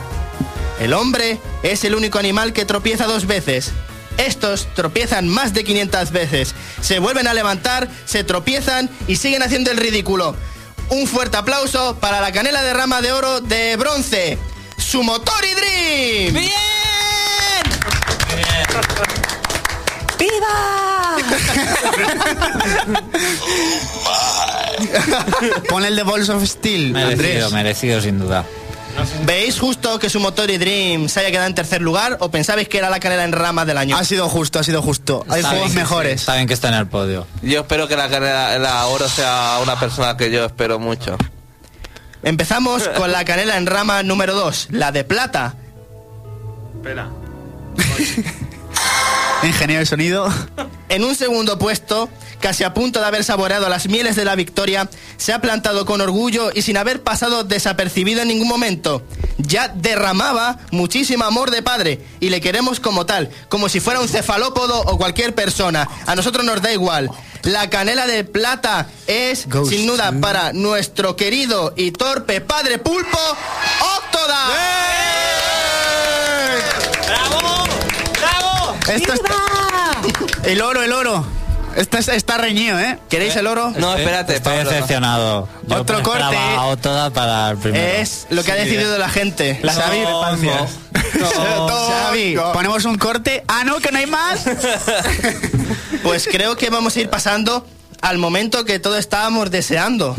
[0.80, 3.72] El hombre es el único animal que tropieza dos veces.
[4.18, 6.54] Estos tropiezan más de 500 veces.
[6.82, 10.36] Se vuelven a levantar, se tropiezan y siguen haciendo el ridículo.
[10.90, 14.38] Un fuerte aplauso para la canela de rama de oro de bronce,
[14.78, 16.34] su motor y Dream.
[16.34, 16.52] ¡Bien!
[25.70, 27.52] Pon el de Balls of Steel, Merecido, Andrés.
[27.52, 28.46] merecido sin duda.
[29.26, 32.68] ¿Veis justo que su motor y Dream se haya quedado en tercer lugar o pensabais
[32.68, 33.98] que era la canela en rama del año?
[33.98, 35.26] Ha sido justo, ha sido justo.
[35.30, 36.22] Hay Está juegos bien, mejores.
[36.22, 37.28] Está bien que está en el podio.
[37.42, 41.18] Yo espero que la, canela, la oro sea una persona que yo espero mucho.
[42.24, 45.56] Empezamos con la canela en rama número 2, la de plata.
[46.76, 47.10] Espera.
[49.44, 50.32] Ingeniero de sonido.
[50.90, 52.10] En un segundo puesto,
[52.42, 56.02] casi a punto de haber saboreado las mieles de la victoria, se ha plantado con
[56.02, 59.02] orgullo y sin haber pasado desapercibido en ningún momento.
[59.38, 64.10] Ya derramaba muchísimo amor de padre y le queremos como tal, como si fuera un
[64.10, 65.88] cefalópodo o cualquier persona.
[66.06, 67.10] A nosotros nos da igual.
[67.44, 69.72] La canela de plata es, Ghost.
[69.72, 73.18] sin duda, para nuestro querido y torpe padre pulpo,
[73.98, 75.21] Octoda.
[78.96, 79.36] Esto está...
[80.44, 81.26] El oro, el oro.
[81.76, 83.00] Está, está reñido, ¿eh?
[83.10, 83.72] ¿Queréis el oro?
[83.78, 84.70] No, espérate, Estoy Pablo, no.
[84.72, 85.50] decepcionado.
[85.68, 86.56] Yo Otro me esperaba corte.
[86.58, 87.86] a Otoda para el primero.
[87.88, 89.58] Es lo que ha decidido la gente.
[89.64, 90.72] Las No, discrepancias.
[91.20, 91.68] no.
[91.88, 93.44] Xavi, ponemos un corte.
[93.48, 94.44] Ah, no, que no hay más.
[96.04, 97.66] Pues creo que vamos a ir pasando
[98.02, 100.16] al momento que todos estábamos deseando,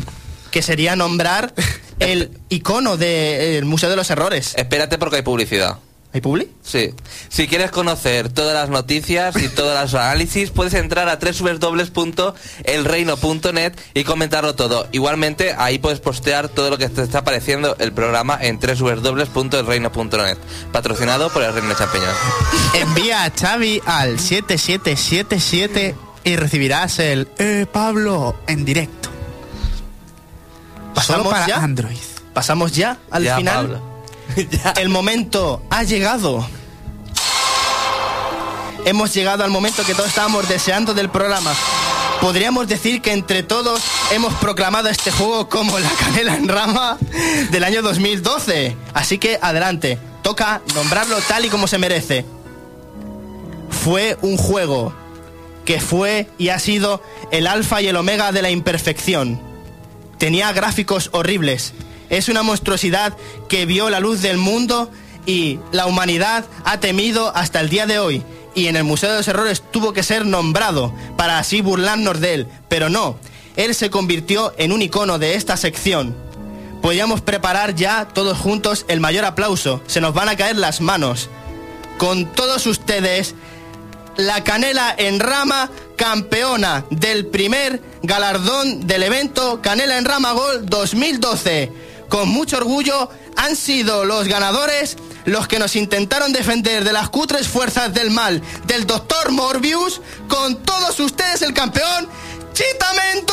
[0.53, 1.53] que sería nombrar
[1.99, 4.55] el icono del Museo de los Errores.
[4.57, 5.79] Espérate porque hay publicidad.
[6.15, 6.47] ¿Hay publi?
[6.63, 6.93] Sí.
[7.31, 14.05] Si quieres conocer todas las noticias y todos los análisis, puedes entrar a www.elreino.net y
[14.05, 14.87] comentarlo todo.
[14.93, 20.37] Igualmente, ahí puedes postear todo lo que te está apareciendo el programa en www.elreino.net.
[20.71, 22.11] Patrocinado por el Reino Champiñón.
[22.75, 25.95] Envía a Xavi al 7777
[26.25, 29.09] y recibirás el Eh, Pablo en directo.
[31.01, 31.57] Solo ¿Pasamos para ya?
[31.63, 31.97] Android.
[32.35, 33.55] Pasamos ya al Ya, final.
[33.67, 33.92] Pablo.
[34.77, 36.47] El momento ha llegado.
[38.85, 41.55] Hemos llegado al momento que todos estábamos deseando del programa.
[42.21, 46.99] Podríamos decir que entre todos hemos proclamado este juego como la canela en rama
[47.51, 48.77] del año 2012.
[48.95, 52.25] Así que adelante, toca nombrarlo tal y como se merece.
[53.85, 54.95] Fue un juego
[55.65, 59.41] que fue y ha sido el alfa y el omega de la imperfección.
[60.19, 61.73] Tenía gráficos horribles.
[62.13, 63.17] Es una monstruosidad
[63.49, 64.91] que vio la luz del mundo
[65.25, 68.23] y la humanidad ha temido hasta el día de hoy.
[68.55, 72.35] Y en el Museo de los Errores tuvo que ser nombrado para así burlarnos de
[72.35, 72.49] él.
[72.69, 73.17] Pero no,
[73.57, 76.15] él se convirtió en un icono de esta sección.
[76.83, 79.81] Podríamos preparar ya todos juntos el mayor aplauso.
[79.87, 81.31] Se nos van a caer las manos.
[81.97, 83.35] Con todos ustedes,
[84.19, 91.82] la canela en rama campeona del primer galardón del evento Canela en Ramagol 2012.
[92.13, 93.09] Con mucho orgullo
[93.39, 98.43] han sido los ganadores los que nos intentaron defender de las cutres fuerzas del mal
[98.67, 100.03] del doctor Morbius.
[100.29, 102.07] Con todos ustedes el campeón,
[102.53, 103.33] Chitamento.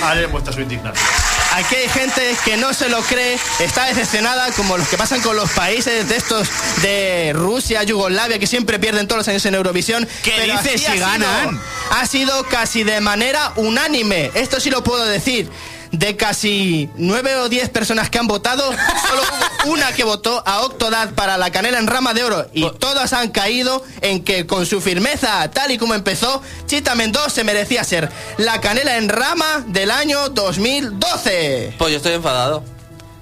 [0.00, 1.27] Ahora demuestra su indignación.
[1.58, 5.34] Aquí hay gente que no se lo cree, está decepcionada, como los que pasan con
[5.34, 6.48] los países de estos
[6.82, 10.06] de Rusia, Yugoslavia, que siempre pierden todos los años en Eurovisión.
[10.22, 11.60] ¿Qué Pero dices así si ha sido- ganan?
[11.90, 15.50] Ha sido casi de manera unánime, esto sí lo puedo decir.
[15.92, 19.22] De casi nueve o diez personas que han votado, solo
[19.64, 22.46] hubo una que votó a Octodad para la canela en rama de oro.
[22.52, 27.30] Y todas han caído en que con su firmeza, tal y como empezó, Chita Mendoza
[27.30, 31.74] se merecía ser la canela en rama del año 2012.
[31.78, 32.62] Pues yo estoy enfadado.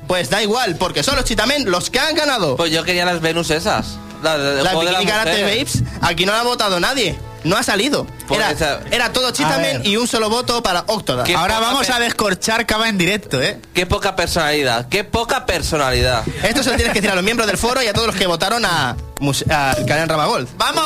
[0.06, 2.56] Pues da igual, porque son los Chitamen los que han ganado.
[2.56, 3.98] Pues yo quería las Venus esas.
[4.22, 5.82] La, del La juego de Bikini las Karate mujeres.
[5.82, 7.18] Babes, aquí no la ha votado nadie.
[7.46, 8.06] No ha salido.
[8.30, 11.24] Era, esa- era todo Chitamen y un solo voto para Octodad.
[11.24, 13.60] ¿Qué Ahora poca vamos pe- a descorchar cava en directo, ¿eh?
[13.72, 16.24] Qué poca personalidad, qué poca personalidad.
[16.42, 18.16] Esto se lo tienes que decir a los miembros del foro y a todos los
[18.16, 20.48] que votaron a, muse- a Canal Ramagol.
[20.56, 20.82] ¡Vamos!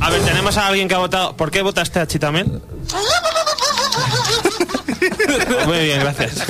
[0.00, 1.36] A ver, tenemos a alguien que ha votado.
[1.36, 2.60] ¿Por qué votaste a Chitamel?
[5.66, 6.44] Muy bien, gracias.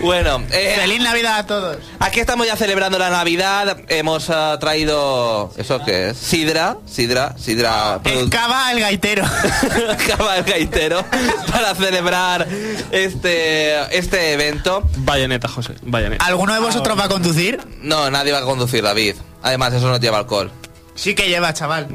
[0.00, 1.78] Bueno, eh, ¡Feliz Navidad a todos!
[1.98, 3.78] aquí estamos ya celebrando la Navidad.
[3.88, 5.52] Hemos ah, traído.
[5.56, 6.18] ¿Eso qué es?
[6.18, 8.00] Sidra, Sidra, Sidra.
[8.04, 9.24] Es cava el gaitero.
[10.06, 11.04] Cava el gaitero
[11.50, 12.46] para celebrar
[12.90, 14.86] este este evento.
[14.98, 15.74] Bayoneta, José.
[15.82, 16.24] Bayoneta.
[16.24, 17.58] ¿Alguno de vosotros va a conducir?
[17.80, 19.16] No, nadie va a conducir, David.
[19.42, 20.50] Además, eso no lleva alcohol.
[20.94, 21.88] Sí que lleva, chaval.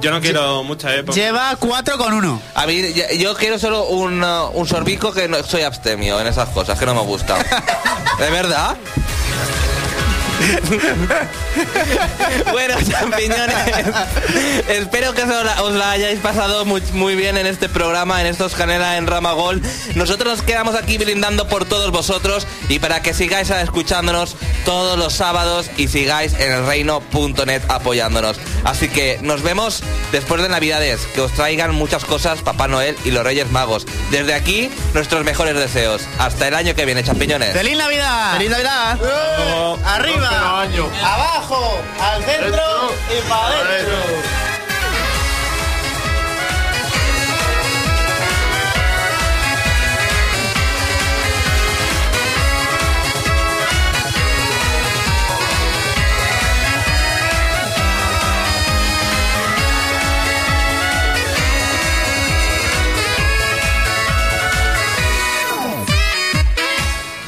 [0.00, 1.14] Yo no quiero mucha época.
[1.14, 2.42] Lleva 4 con 1.
[2.54, 6.26] A mí, yo, yo quiero solo un, uh, un sorbico que no, soy abstemio en
[6.26, 7.36] esas cosas, que no me gusta.
[8.18, 8.76] ¿De verdad?
[12.52, 13.56] bueno, champiñones,
[14.68, 18.26] espero que os la, os la hayáis pasado muy, muy bien en este programa, en
[18.26, 19.62] estos Canela en Ramagol.
[19.94, 25.14] Nosotros nos quedamos aquí brindando por todos vosotros y para que sigáis escuchándonos todos los
[25.14, 28.38] sábados y sigáis en el reino.net apoyándonos.
[28.64, 29.82] Así que nos vemos
[30.12, 33.86] después de Navidades, que os traigan muchas cosas Papá Noel y los Reyes Magos.
[34.10, 36.02] Desde aquí, nuestros mejores deseos.
[36.18, 37.52] Hasta el año que viene, champiñones.
[37.52, 38.34] ¡Feliz Navidad!
[38.34, 38.98] ¡Feliz Navidad!
[39.84, 40.23] ¡Arriba!
[40.26, 41.78] ¡Abajo!
[42.00, 42.62] ¡Al centro!
[43.10, 44.63] ¡Y para adentro!